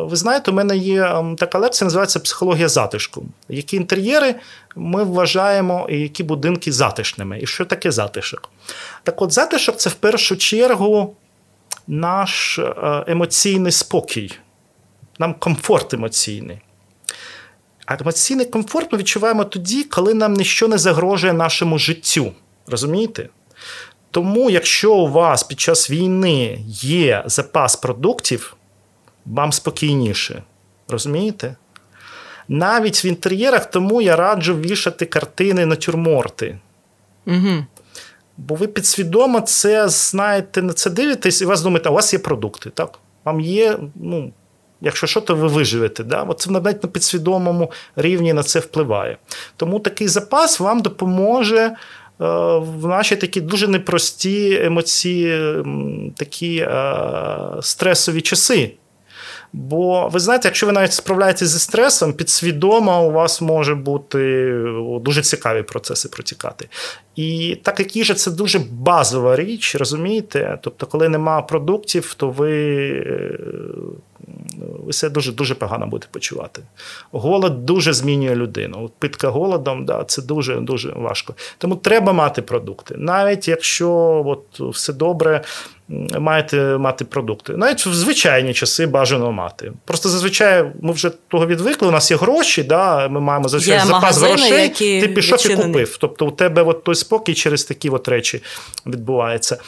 Ви 0.00 0.16
знаєте, 0.16 0.50
у 0.50 0.54
мене 0.54 0.76
є 0.76 1.22
така 1.38 1.58
лекція, 1.58 1.86
називається 1.86 2.20
Психологія 2.20 2.68
затишку. 2.68 3.24
Які 3.48 3.76
інтер'єри 3.76 4.34
ми 4.76 5.04
вважаємо, 5.04 5.86
які 5.90 6.22
будинки 6.22 6.72
затишними. 6.72 7.40
І 7.40 7.46
що 7.46 7.64
таке 7.64 7.90
затишок? 7.92 8.50
Так 9.02 9.22
от, 9.22 9.32
затишок 9.32 9.76
це 9.76 9.90
в 9.90 9.94
першу 9.94 10.36
чергу 10.36 11.16
наш 11.86 12.58
е, 12.58 13.04
емоційний 13.06 13.72
спокій, 13.72 14.32
нам 15.18 15.34
комфорт 15.34 15.94
емоційний. 15.94 16.58
А 17.86 17.96
емоційний 18.00 18.46
комфорт 18.46 18.92
ми 18.92 18.98
відчуваємо 18.98 19.44
тоді, 19.44 19.84
коли 19.84 20.14
нам 20.14 20.34
нічого 20.34 20.70
не 20.70 20.78
загрожує 20.78 21.32
нашому 21.32 21.78
життю. 21.78 22.32
Розумієте? 22.66 23.28
Тому, 24.10 24.50
якщо 24.50 24.94
у 24.94 25.08
вас 25.08 25.42
під 25.42 25.60
час 25.60 25.90
війни 25.90 26.58
є 26.68 27.22
запас 27.26 27.76
продуктів, 27.76 28.56
вам 29.26 29.52
спокійніше. 29.52 30.42
Розумієте? 30.88 31.56
Навіть 32.48 33.04
в 33.04 33.06
інтер'єрах 33.06 33.70
тому 33.70 34.02
я 34.02 34.16
раджу 34.16 34.54
вішати 34.54 35.06
картини 35.06 35.66
натюрморти. 35.66 36.58
Угу. 37.26 37.64
Бо 38.36 38.54
ви 38.54 38.66
підсвідомо 38.66 39.40
це 39.40 39.88
знаєте, 39.88 40.62
на 40.62 40.72
це 40.72 40.90
дивитесь, 40.90 41.42
і 41.42 41.44
вас 41.44 41.62
думаєте, 41.62 41.88
а 41.88 41.92
у 41.92 41.94
вас 41.94 42.12
є 42.12 42.18
продукти. 42.18 42.70
так? 42.70 42.98
Вам 43.24 43.40
є, 43.40 43.78
ну, 43.94 44.32
якщо 44.80 45.06
що, 45.06 45.20
то 45.20 45.34
ви 45.34 45.48
виживете. 45.48 46.04
Да? 46.04 46.22
От 46.22 46.40
це 46.40 46.50
навіть 46.50 46.82
на 46.82 46.88
підсвідомому 46.88 47.72
рівні 47.96 48.32
на 48.32 48.42
це 48.42 48.58
впливає. 48.58 49.16
Тому 49.56 49.80
такий 49.80 50.08
запас 50.08 50.60
вам 50.60 50.80
допоможе 50.80 51.76
в 52.18 52.86
наші 52.86 53.16
такі 53.16 53.40
дуже 53.40 53.68
непрості 53.68 54.58
емоції, 54.62 55.64
такі 56.16 56.68
стресові 57.62 58.20
часи. 58.20 58.72
Бо 59.56 60.08
ви 60.08 60.20
знаєте, 60.20 60.48
якщо 60.48 60.66
ви 60.66 60.72
навіть 60.72 60.92
справляєтесь 60.92 61.48
зі 61.48 61.58
стресом, 61.58 62.12
підсвідомо 62.12 63.06
у 63.06 63.10
вас 63.10 63.40
може 63.40 63.74
бути 63.74 64.52
дуже 65.00 65.22
цікаві 65.22 65.62
процеси 65.62 66.08
протікати. 66.08 66.68
І 67.16 67.58
так 67.62 67.80
як 67.80 67.96
їжа 67.96 68.14
це 68.14 68.30
дуже 68.30 68.60
базова 68.70 69.36
річ, 69.36 69.74
розумієте? 69.74 70.58
Тобто, 70.62 70.86
коли 70.86 71.08
нема 71.08 71.42
продуктів, 71.42 72.14
то 72.14 72.30
ви 72.30 72.52
е, 72.90 73.38
ви 74.86 74.92
себе 74.92 75.14
дуже 75.14 75.32
дуже 75.32 75.54
погано 75.54 75.86
будете 75.86 76.08
почувати. 76.12 76.62
Голод 77.12 77.66
дуже 77.66 77.92
змінює 77.92 78.34
людину. 78.34 78.90
Питка 78.98 79.28
голодом, 79.28 79.84
да, 79.84 80.04
це 80.04 80.22
дуже 80.22 80.56
дуже 80.56 80.92
важко. 80.92 81.34
Тому 81.58 81.76
треба 81.76 82.12
мати 82.12 82.42
продукти. 82.42 82.94
Навіть 82.98 83.48
якщо 83.48 83.90
от, 84.26 84.74
все 84.74 84.92
добре, 84.92 85.42
маєте 86.18 86.78
мати 86.78 87.04
продукти. 87.04 87.56
Навіть 87.56 87.86
в 87.86 87.94
звичайні 87.94 88.54
часи 88.54 88.86
бажано 88.86 89.32
мати. 89.32 89.72
Просто 89.84 90.08
зазвичай 90.08 90.72
ми 90.80 90.92
вже 90.92 91.10
того 91.28 91.46
відвикли. 91.46 91.88
У 91.88 91.90
нас 91.90 92.10
є 92.10 92.16
гроші, 92.16 92.62
да, 92.62 93.08
ми 93.08 93.20
маємо 93.20 93.48
зазвичай 93.48 93.78
є 93.78 93.84
запас 93.86 94.18
грошей. 94.18 94.62
Які 94.62 95.00
ти 95.00 95.08
пішов 95.08 95.38
відчинені. 95.38 95.62
і 95.62 95.66
купив. 95.66 95.96
Тобто 96.00 96.26
у 96.26 96.30
тебе 96.30 96.62
от 96.62 96.84
той 96.84 96.94
спокій 96.94 97.34
через 97.34 97.64
такі 97.64 97.90
от 97.90 98.08
речі 98.08 98.42
відбувається. 98.86 99.58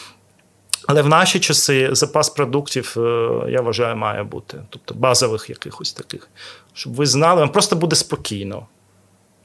Але 0.87 1.03
в 1.03 1.09
наші 1.09 1.41
часи 1.41 1.89
запас 1.93 2.31
продуктів, 2.31 2.95
е, 2.97 3.01
я 3.51 3.61
вважаю, 3.61 3.97
має 3.97 4.23
бути. 4.23 4.59
Тобто 4.71 4.95
базових 4.95 5.51
якихось 5.51 5.93
таких. 5.93 6.29
Щоб 6.75 6.95
ви 6.95 7.07
знали, 7.07 7.41
вам 7.41 7.51
просто 7.51 7.77
буде 7.77 7.97
спокійно. 7.97 8.67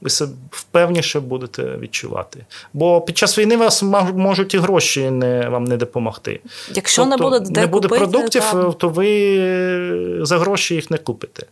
Ви 0.01 0.09
себе 0.09 0.31
впевніше 0.51 1.19
будете 1.19 1.63
відчувати. 1.63 2.45
Бо 2.73 3.01
під 3.01 3.17
час 3.17 3.37
війни 3.37 3.57
вас 3.57 3.83
можуть 4.13 4.53
і 4.53 4.57
гроші 4.57 5.11
не, 5.11 5.49
вам 5.49 5.63
не 5.63 5.77
допомогти. 5.77 6.39
Якщо 6.73 7.01
тобто, 7.01 7.17
не 7.17 7.29
буде 7.29 7.51
де 7.51 7.61
не 7.61 7.67
буде 7.67 7.87
купити, 7.87 8.05
продуктів, 8.05 8.41
так. 8.41 8.77
то 8.77 8.89
ви 8.89 10.25
за 10.25 10.37
гроші 10.37 10.75
їх 10.75 10.91
не 10.91 10.97
купите. 10.97 11.45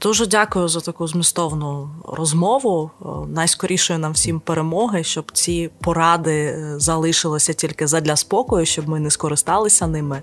Дуже 0.00 0.26
дякую 0.26 0.68
за 0.68 0.80
таку 0.80 1.06
змістовну 1.06 1.90
розмову. 2.08 2.90
Е, 3.00 3.06
найскорішої 3.28 3.98
нам 3.98 4.12
всім 4.12 4.40
перемоги, 4.40 5.04
щоб 5.04 5.32
ці 5.32 5.70
поради 5.80 6.32
е, 6.32 6.74
залишилися 6.78 7.52
тільки 7.52 7.86
задля 7.86 8.16
спокою, 8.16 8.66
щоб 8.66 8.88
ми 8.88 9.00
не 9.00 9.10
скористалися 9.10 9.86
ними. 9.86 10.22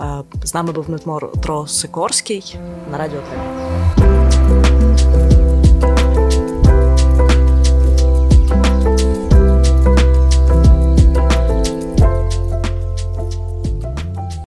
Е, 0.00 0.22
з 0.42 0.54
нами 0.54 0.72
був 0.72 0.86
Дмитро 0.86 1.66
Сикорський 1.66 2.58
на 2.90 2.98
радіо 2.98 3.20
3. 3.96 4.05